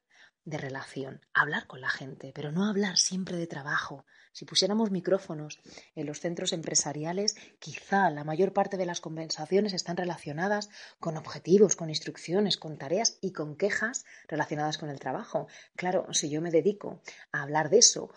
de 0.45 0.59
relación, 0.59 1.21
hablar 1.33 1.69
con 1.69 1.81
la 1.81 1.91
gente, 1.91 2.33
pero 2.35 2.51
no 2.51 2.65
hablar 2.65 2.97
siempre 2.97 3.37
de 3.37 3.47
trabajo. 3.47 4.07
Si 4.33 4.45
pusiéramos 4.45 4.91
micrófonos 4.91 5.61
en 5.95 6.07
los 6.07 6.21
centros 6.21 6.53
empresariales, 6.53 7.35
quizá 7.59 8.11
la 8.11 8.25
mayor 8.25 8.53
parte 8.53 8.77
de 8.77 8.87
las 8.87 9.01
conversaciones 9.01 9.73
están 9.73 9.97
relacionadas 9.97 10.71
con 11.01 11.17
objetivos, 11.17 11.75
con 11.75 11.89
instrucciones, 11.89 12.57
con 12.57 12.79
tareas 12.79 13.19
y 13.21 13.33
con 13.33 13.57
quejas 13.57 14.05
relacionadas 14.29 14.79
con 14.79 14.89
el 14.89 15.01
trabajo. 15.01 15.49
Claro, 15.75 16.13
si 16.13 16.31
yo 16.31 16.41
me 16.41 16.51
dedico 16.51 17.03
a 17.33 17.43
hablar 17.43 17.71
de 17.71 17.79
eso 17.79 18.11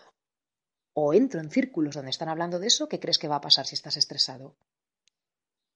o 0.93 1.13
entro 1.13 1.41
en 1.41 1.49
círculos 1.49 1.95
donde 1.95 2.11
están 2.11 2.29
hablando 2.29 2.59
de 2.59 2.67
eso, 2.67 2.87
¿qué 2.87 2.99
crees 2.99 3.17
que 3.17 3.27
va 3.27 3.37
a 3.37 3.41
pasar 3.41 3.65
si 3.65 3.73
estás 3.73 3.97
estresado? 3.97 4.55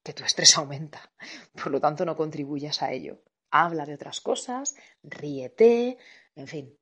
Que 0.03 0.13
tu 0.13 0.23
estrés 0.23 0.55
aumenta. 0.57 1.11
Por 1.53 1.71
lo 1.71 1.81
tanto, 1.81 2.05
no 2.05 2.15
contribuyas 2.15 2.83
a 2.83 2.91
ello. 2.91 3.23
Habla 3.49 3.85
de 3.85 3.95
otras 3.95 4.21
cosas, 4.21 4.75
ríete, 5.03 5.97
en 6.35 6.47
fin, 6.47 6.77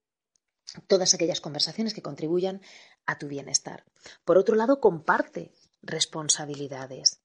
todas 0.88 1.14
aquellas 1.14 1.42
conversaciones 1.42 1.94
que 1.94 2.02
contribuyan 2.02 2.62
a 3.06 3.18
tu 3.18 3.28
bienestar. 3.28 3.84
Por 4.24 4.38
otro 4.38 4.56
lado, 4.56 4.80
comparte 4.80 5.52
responsabilidades. 5.82 7.22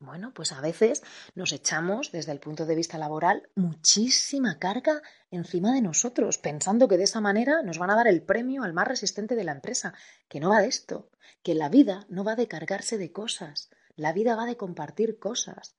Bueno, 0.00 0.32
pues 0.34 0.52
a 0.52 0.60
veces 0.60 1.02
nos 1.34 1.52
echamos 1.52 2.12
desde 2.12 2.32
el 2.32 2.40
punto 2.40 2.66
de 2.66 2.74
vista 2.74 2.98
laboral 2.98 3.48
muchísima 3.54 4.58
carga 4.58 5.00
encima 5.30 5.72
de 5.72 5.80
nosotros, 5.80 6.36
pensando 6.36 6.88
que 6.88 6.98
de 6.98 7.04
esa 7.04 7.20
manera 7.20 7.62
nos 7.62 7.78
van 7.78 7.90
a 7.90 7.96
dar 7.96 8.08
el 8.08 8.22
premio 8.22 8.64
al 8.64 8.74
más 8.74 8.88
resistente 8.88 9.34
de 9.34 9.44
la 9.44 9.52
empresa, 9.52 9.94
que 10.28 10.40
no 10.40 10.50
va 10.50 10.60
de 10.60 10.68
esto, 10.68 11.10
que 11.42 11.54
la 11.54 11.68
vida 11.68 12.06
no 12.08 12.24
va 12.24 12.36
de 12.36 12.48
cargarse 12.48 12.98
de 12.98 13.12
cosas, 13.12 13.70
la 13.96 14.12
vida 14.12 14.36
va 14.36 14.46
de 14.46 14.56
compartir 14.56 15.18
cosas. 15.18 15.76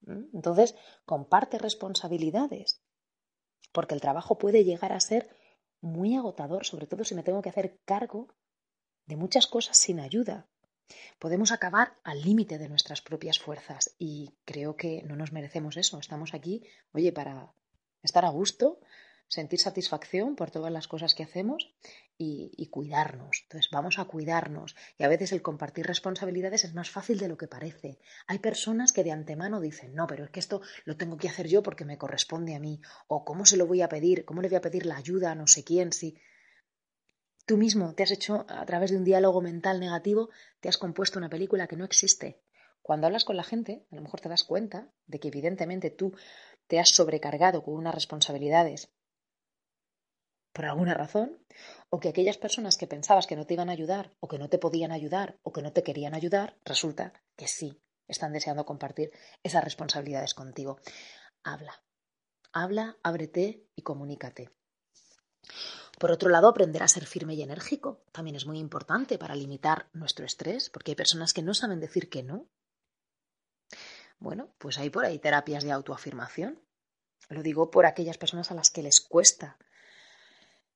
¿Mm? 0.00 0.34
Entonces, 0.34 0.74
comparte 1.04 1.58
responsabilidades 1.58 2.80
porque 3.72 3.94
el 3.94 4.00
trabajo 4.00 4.38
puede 4.38 4.64
llegar 4.64 4.92
a 4.92 5.00
ser 5.00 5.28
muy 5.80 6.16
agotador, 6.16 6.64
sobre 6.64 6.86
todo 6.86 7.04
si 7.04 7.14
me 7.14 7.22
tengo 7.22 7.42
que 7.42 7.48
hacer 7.48 7.78
cargo 7.84 8.28
de 9.06 9.16
muchas 9.16 9.46
cosas 9.46 9.76
sin 9.76 10.00
ayuda. 10.00 10.46
Podemos 11.18 11.52
acabar 11.52 11.98
al 12.02 12.22
límite 12.22 12.58
de 12.58 12.68
nuestras 12.68 13.02
propias 13.02 13.38
fuerzas 13.38 13.94
y 13.98 14.34
creo 14.44 14.76
que 14.76 15.02
no 15.02 15.16
nos 15.16 15.32
merecemos 15.32 15.76
eso. 15.76 15.98
Estamos 15.98 16.34
aquí, 16.34 16.62
oye, 16.92 17.12
para 17.12 17.52
estar 18.02 18.24
a 18.24 18.30
gusto, 18.30 18.80
sentir 19.28 19.60
satisfacción 19.60 20.36
por 20.36 20.50
todas 20.50 20.72
las 20.72 20.88
cosas 20.88 21.14
que 21.14 21.22
hacemos 21.22 21.70
y, 22.16 22.66
cuidarnos. 22.70 23.42
Entonces, 23.44 23.70
vamos 23.70 23.98
a 23.98 24.06
cuidarnos. 24.06 24.74
Y 24.96 25.04
a 25.04 25.08
veces 25.08 25.32
el 25.32 25.42
compartir 25.42 25.86
responsabilidades 25.86 26.64
es 26.64 26.74
más 26.74 26.90
fácil 26.90 27.18
de 27.18 27.28
lo 27.28 27.36
que 27.36 27.46
parece. 27.46 27.98
Hay 28.26 28.38
personas 28.40 28.92
que 28.92 29.04
de 29.04 29.12
antemano 29.12 29.60
dicen, 29.60 29.94
no, 29.94 30.06
pero 30.06 30.24
es 30.24 30.30
que 30.30 30.40
esto 30.40 30.60
lo 30.84 30.96
tengo 30.96 31.16
que 31.16 31.28
hacer 31.28 31.46
yo 31.46 31.62
porque 31.62 31.84
me 31.84 31.98
corresponde 31.98 32.54
a 32.54 32.58
mí. 32.58 32.80
O 33.06 33.24
cómo 33.24 33.44
se 33.44 33.56
lo 33.56 33.66
voy 33.66 33.82
a 33.82 33.88
pedir, 33.88 34.24
cómo 34.24 34.42
le 34.42 34.48
voy 34.48 34.56
a 34.56 34.62
pedir 34.62 34.86
la 34.86 34.96
ayuda 34.96 35.30
a 35.30 35.34
no 35.34 35.46
sé 35.46 35.62
quién. 35.62 35.92
Si 35.92 36.18
tú 37.46 37.56
mismo 37.56 37.94
te 37.94 38.02
has 38.02 38.10
hecho, 38.10 38.46
a 38.48 38.64
través 38.66 38.90
de 38.90 38.96
un 38.96 39.04
diálogo 39.04 39.40
mental 39.40 39.78
negativo, 39.78 40.30
te 40.60 40.68
has 40.68 40.78
compuesto 40.78 41.18
una 41.18 41.30
película 41.30 41.68
que 41.68 41.76
no 41.76 41.84
existe. 41.84 42.42
Cuando 42.82 43.06
hablas 43.06 43.24
con 43.24 43.36
la 43.36 43.44
gente, 43.44 43.86
a 43.92 43.96
lo 43.96 44.02
mejor 44.02 44.20
te 44.20 44.30
das 44.30 44.44
cuenta 44.44 44.90
de 45.06 45.20
que 45.20 45.28
evidentemente 45.28 45.90
tú 45.90 46.14
te 46.66 46.80
has 46.80 46.88
sobrecargado 46.88 47.62
con 47.62 47.74
unas 47.74 47.94
responsabilidades 47.94 48.90
por 50.52 50.66
alguna 50.66 50.94
razón, 50.94 51.38
o 51.90 52.00
que 52.00 52.08
aquellas 52.08 52.38
personas 52.38 52.76
que 52.76 52.86
pensabas 52.86 53.26
que 53.26 53.36
no 53.36 53.46
te 53.46 53.54
iban 53.54 53.68
a 53.68 53.72
ayudar, 53.72 54.12
o 54.20 54.28
que 54.28 54.38
no 54.38 54.48
te 54.48 54.58
podían 54.58 54.92
ayudar, 54.92 55.38
o 55.42 55.52
que 55.52 55.62
no 55.62 55.72
te 55.72 55.82
querían 55.82 56.14
ayudar, 56.14 56.56
resulta 56.64 57.12
que 57.36 57.46
sí, 57.46 57.80
están 58.08 58.32
deseando 58.32 58.64
compartir 58.64 59.12
esas 59.42 59.62
responsabilidades 59.62 60.34
contigo. 60.34 60.80
Habla, 61.44 61.82
habla, 62.52 62.96
ábrete 63.02 63.66
y 63.76 63.82
comunícate. 63.82 64.50
Por 65.98 66.12
otro 66.12 66.30
lado, 66.30 66.48
aprender 66.48 66.82
a 66.82 66.88
ser 66.88 67.06
firme 67.06 67.34
y 67.34 67.42
enérgico 67.42 68.04
también 68.12 68.36
es 68.36 68.46
muy 68.46 68.58
importante 68.58 69.18
para 69.18 69.34
limitar 69.34 69.88
nuestro 69.92 70.24
estrés, 70.24 70.70
porque 70.70 70.92
hay 70.92 70.96
personas 70.96 71.32
que 71.32 71.42
no 71.42 71.54
saben 71.54 71.80
decir 71.80 72.08
que 72.08 72.22
no. 72.22 72.48
Bueno, 74.18 74.54
pues 74.58 74.78
hay 74.78 74.90
por 74.90 75.04
ahí 75.04 75.18
terapias 75.18 75.64
de 75.64 75.72
autoafirmación. 75.72 76.62
Lo 77.28 77.42
digo 77.42 77.70
por 77.70 77.84
aquellas 77.84 78.18
personas 78.18 78.50
a 78.50 78.54
las 78.54 78.70
que 78.70 78.82
les 78.82 79.00
cuesta 79.00 79.58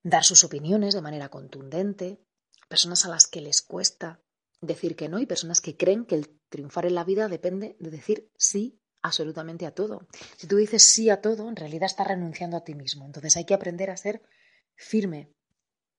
dar 0.03 0.25
sus 0.25 0.45
opiniones 0.45 0.95
de 0.95 1.03
manera 1.03 1.29
contundente, 1.29 2.21
personas 2.69 3.05
a 3.05 3.09
las 3.09 3.27
que 3.27 3.41
les 3.41 3.63
cuesta 3.63 4.21
decir 4.61 4.97
que 4.97 5.09
no 5.09 5.19
y 5.19 5.27
personas 5.27 5.61
que 5.61 5.77
creen 5.77 6.05
que 6.05 6.15
el 6.15 6.41
triunfar 6.49 6.87
en 6.87 6.95
la 6.95 7.05
vida 7.05 7.29
depende 7.29 7.77
de 7.79 7.91
decir 7.91 8.31
sí 8.37 8.81
absolutamente 9.03 9.67
a 9.67 9.75
todo. 9.75 10.07
Si 10.37 10.47
tú 10.47 10.57
dices 10.57 10.85
sí 10.85 11.11
a 11.11 11.21
todo, 11.21 11.49
en 11.49 11.57
realidad 11.57 11.87
estás 11.87 12.07
renunciando 12.07 12.57
a 12.57 12.65
ti 12.65 12.75
mismo. 12.75 13.05
Entonces 13.05 13.37
hay 13.37 13.45
que 13.45 13.55
aprender 13.55 13.91
a 13.91 13.97
ser 13.97 14.23
firme, 14.77 15.33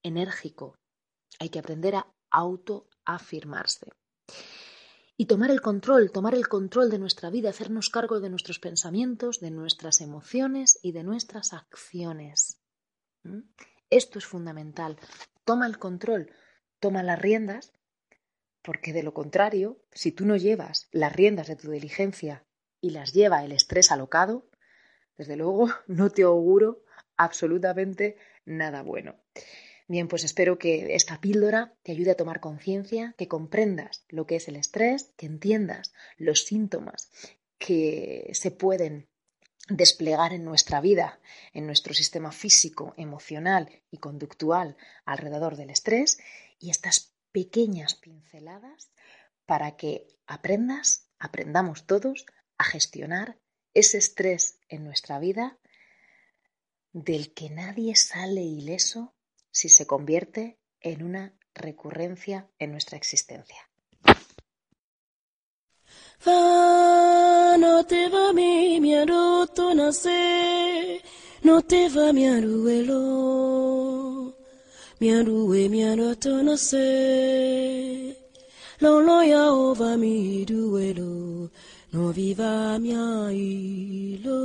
enérgico. 0.01 0.77
Hay 1.39 1.49
que 1.49 1.59
aprender 1.59 1.95
a 1.95 2.07
autoafirmarse. 2.31 3.91
Y 5.17 5.25
tomar 5.25 5.51
el 5.51 5.61
control, 5.61 6.11
tomar 6.11 6.33
el 6.33 6.47
control 6.47 6.89
de 6.89 6.97
nuestra 6.97 7.29
vida, 7.29 7.49
hacernos 7.49 7.89
cargo 7.89 8.19
de 8.19 8.29
nuestros 8.29 8.59
pensamientos, 8.59 9.39
de 9.39 9.51
nuestras 9.51 10.01
emociones 10.01 10.79
y 10.81 10.91
de 10.91 11.03
nuestras 11.03 11.53
acciones. 11.53 12.59
¿Mm? 13.23 13.41
Esto 13.93 14.17
es 14.17 14.25
fundamental. 14.25 14.97
Toma 15.45 15.67
el 15.67 15.77
control, 15.77 16.31
toma 16.79 17.03
las 17.03 17.21
riendas, 17.21 17.73
porque 18.63 18.91
de 18.91 19.03
lo 19.03 19.13
contrario, 19.13 19.83
si 19.91 20.11
tú 20.11 20.25
no 20.25 20.35
llevas 20.35 20.87
las 20.91 21.13
riendas 21.13 21.47
de 21.47 21.55
tu 21.55 21.69
diligencia 21.69 22.43
y 22.81 22.89
las 22.89 23.13
lleva 23.13 23.45
el 23.45 23.51
estrés 23.51 23.91
alocado, 23.91 24.49
desde 25.15 25.35
luego 25.35 25.69
no 25.87 26.09
te 26.09 26.23
auguro 26.23 26.83
absolutamente 27.17 28.17
nada 28.45 28.81
bueno. 28.81 29.15
Bien, 29.87 30.07
pues 30.07 30.23
espero 30.23 30.57
que 30.57 30.95
esta 30.95 31.21
píldora 31.21 31.75
te 31.83 31.91
ayude 31.91 32.11
a 32.11 32.17
tomar 32.17 32.39
conciencia, 32.39 33.13
que 33.15 33.27
comprendas 33.27 34.05
lo 34.09 34.25
que 34.25 34.37
es 34.37 34.47
el 34.47 34.55
estrés, 34.55 35.13
que 35.17 35.27
entiendas 35.27 35.93
los 36.17 36.45
síntomas 36.45 37.11
que 37.59 38.31
se 38.33 38.49
pueden 38.49 39.07
desplegar 39.69 40.33
en 40.33 40.43
nuestra 40.43 40.81
vida, 40.81 41.19
en 41.53 41.65
nuestro 41.65 41.93
sistema 41.93 42.31
físico, 42.31 42.93
emocional 42.97 43.69
y 43.91 43.97
conductual 43.97 44.77
alrededor 45.05 45.55
del 45.55 45.69
estrés 45.69 46.19
y 46.59 46.69
estas 46.69 47.13
pequeñas 47.31 47.95
pinceladas 47.95 48.91
para 49.45 49.75
que 49.75 50.07
aprendas, 50.27 51.07
aprendamos 51.19 51.85
todos 51.85 52.25
a 52.57 52.63
gestionar 52.63 53.39
ese 53.73 53.97
estrés 53.97 54.59
en 54.69 54.83
nuestra 54.83 55.19
vida 55.19 55.57
del 56.91 57.33
que 57.33 57.49
nadie 57.49 57.95
sale 57.95 58.41
ileso 58.41 59.15
si 59.51 59.69
se 59.69 59.87
convierte 59.87 60.59
en 60.79 61.03
una 61.03 61.33
recurrencia 61.55 62.49
en 62.59 62.71
nuestra 62.71 62.97
existencia. 62.97 63.72
Va, 66.25 67.57
no 67.57 67.83
te 67.83 68.07
va 68.07 68.31
mi 68.31 68.79
miaro 68.79 69.45
to 69.47 69.73
nase, 69.73 71.01
no 71.43 71.61
te 71.61 71.89
va 71.89 72.13
mi 72.13 72.27
aruelo, 72.27 74.33
mi 75.01 75.09
to 76.23 76.41
nase, 76.43 78.15
lo 78.79 79.01
lo 79.01 79.21
ya 79.21 79.51
ova 79.51 79.97
mi 79.97 80.45
duelo, 80.45 81.49
no 81.91 82.13
viva 82.13 82.79
mi 82.79 82.95
ailo. 82.95 84.39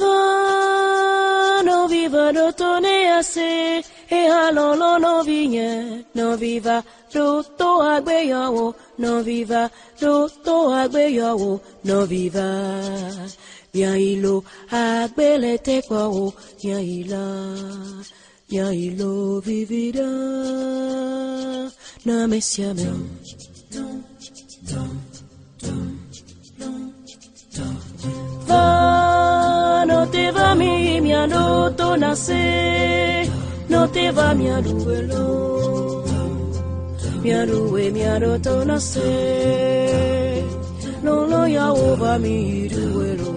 Va, 0.00 1.62
no 1.62 1.86
viva 1.86 2.32
no 2.32 2.50
tone 2.52 3.10
ase, 4.10 4.16
e 4.16 4.28
halolo 4.28 4.98
no 4.98 5.22
vigne, 5.24 6.04
no 6.14 6.36
viva 6.36 6.76
lóòótọ́ 7.14 7.74
àgbéyàwó 7.94 8.66
no 9.02 9.12
viva 9.26 9.62
lóòótọ́ 10.00 10.60
àgbéyàwó 10.80 11.50
no 11.88 11.98
viva 12.10 12.48
yàn 13.80 13.96
ìlò 14.10 14.34
àgbélétẹ́pọ̀ 14.82 16.32
yàn 16.68 16.82
ìlà 16.98 17.24
yàn 18.54 18.72
ìlò 18.86 19.10
vivida. 19.46 20.08
Na 22.06 22.16
mesiame. 22.30 22.86
Va, 28.48 29.84
no 29.88 29.98
te 30.12 30.24
va 30.36 30.54
mi, 30.60 31.00
mi 31.04 31.12
no 31.32 31.44
nascer, 32.02 33.39
no 33.70 33.88
te 33.94 34.10
va 34.12 34.34
mi 34.34 34.46
aduelo. 34.58 35.50
miaruwe 37.22 37.90
miaroto 37.90 38.64
na 38.64 38.80
se 38.80 40.44
lolo 41.04 41.46
ya 41.46 41.72
uva 41.72 42.18
miruelo 42.18 43.32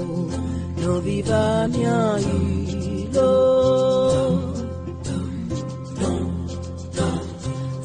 no 0.81 1.01
viva 1.01 1.67
mia 1.67 1.99
ilo 2.23 3.31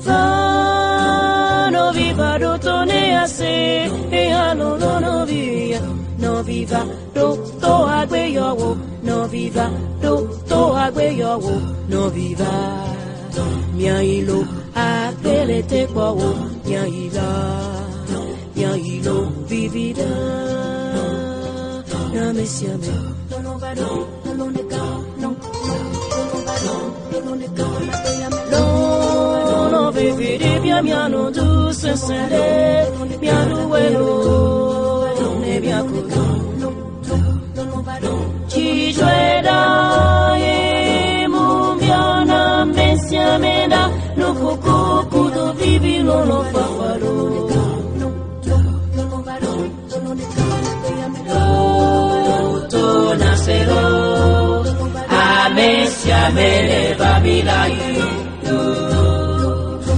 va 0.07 1.71
no 1.75 1.93
viva 1.93 2.39
rotone 2.39 3.17
a 3.17 3.27
se 3.27 3.91
e 4.11 4.33
alo 4.33 4.79
no 4.79 5.27
via 5.27 5.98
no 6.19 6.43
viva 6.43 6.85
do 7.15 7.37
to 7.61 7.73
agbe 7.99 8.33
yo 8.33 8.77
no 9.03 9.29
viva 9.29 9.67
do 10.03 10.29
to 10.49 10.61
agbe 10.85 11.17
yo 11.17 11.39
no 11.89 12.11
viva 12.11 12.53
mia 13.75 14.03
ilo 14.03 14.45
apele 14.75 15.63
te 15.63 15.87
kwa 15.87 16.11
wo 16.19 16.31
mia 16.67 16.85
ila 16.87 17.29
mia 18.57 18.77
ilo 18.77 19.17
vivida. 19.49 20.11
Na 22.13 22.33
me 22.33 22.45
siame 22.47 22.93
no 23.31 23.39
no 23.45 23.53
va 23.63 23.71
no 23.75 23.91
no 24.25 24.33
no 24.35 24.47
ne 24.51 24.63
ka 24.73 24.85
no. 25.23 25.31
No 25.31 26.39
va 26.47 26.55
no 26.67 26.77
no 27.13 27.19
no 27.27 27.33
ne 27.41 27.49
ka 27.59 27.69
no 28.53 28.63
no 29.73 29.83
vivide 29.93 30.51
mia 30.65 30.83
mia 30.83 31.09
no 31.09 31.31
du 31.31 31.73
se 31.73 31.97
se 31.97 32.19
de 32.33 32.47
mia 33.21 33.39
du 33.51 33.59
we 33.73 33.83
no 33.95 34.07
ne 34.43 34.48
mere 56.39 56.81
babilani 57.01 58.03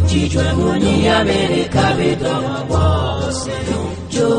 chijwe 0.09 0.47
muni 0.59 0.95
ya 1.07 1.19
mere 1.29 1.63
kabedo 1.75 2.35
wose 2.71 3.57
jo 4.15 4.31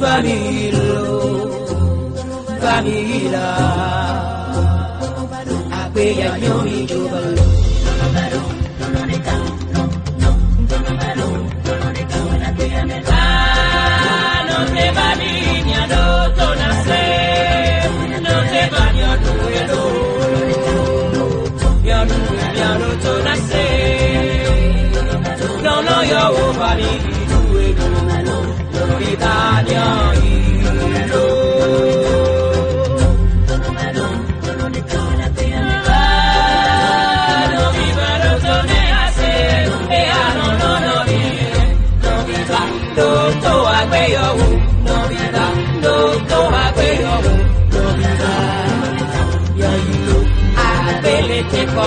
familo 0.00 1.02
famila 2.62 3.46
apeya 5.82 6.30
nyomi 6.42 6.76
jobalo 6.90 7.44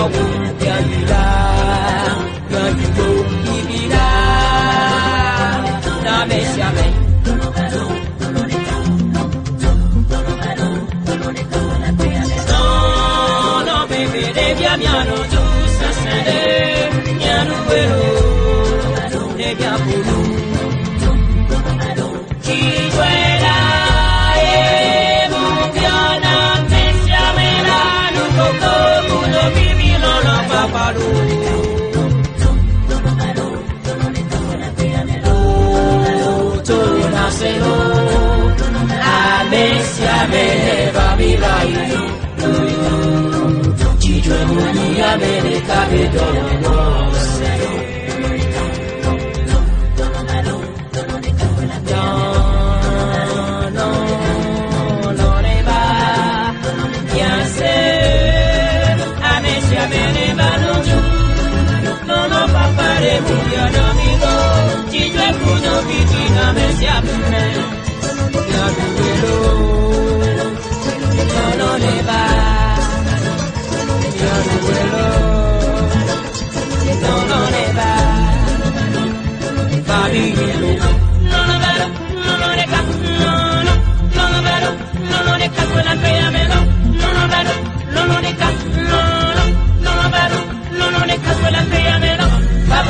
Saúde 0.00 0.79
mere 40.40 40.92
babila 40.96 41.54
Don't 43.80 44.04
you. 44.04 44.20
mere 45.20 45.60
don't 46.16 47.19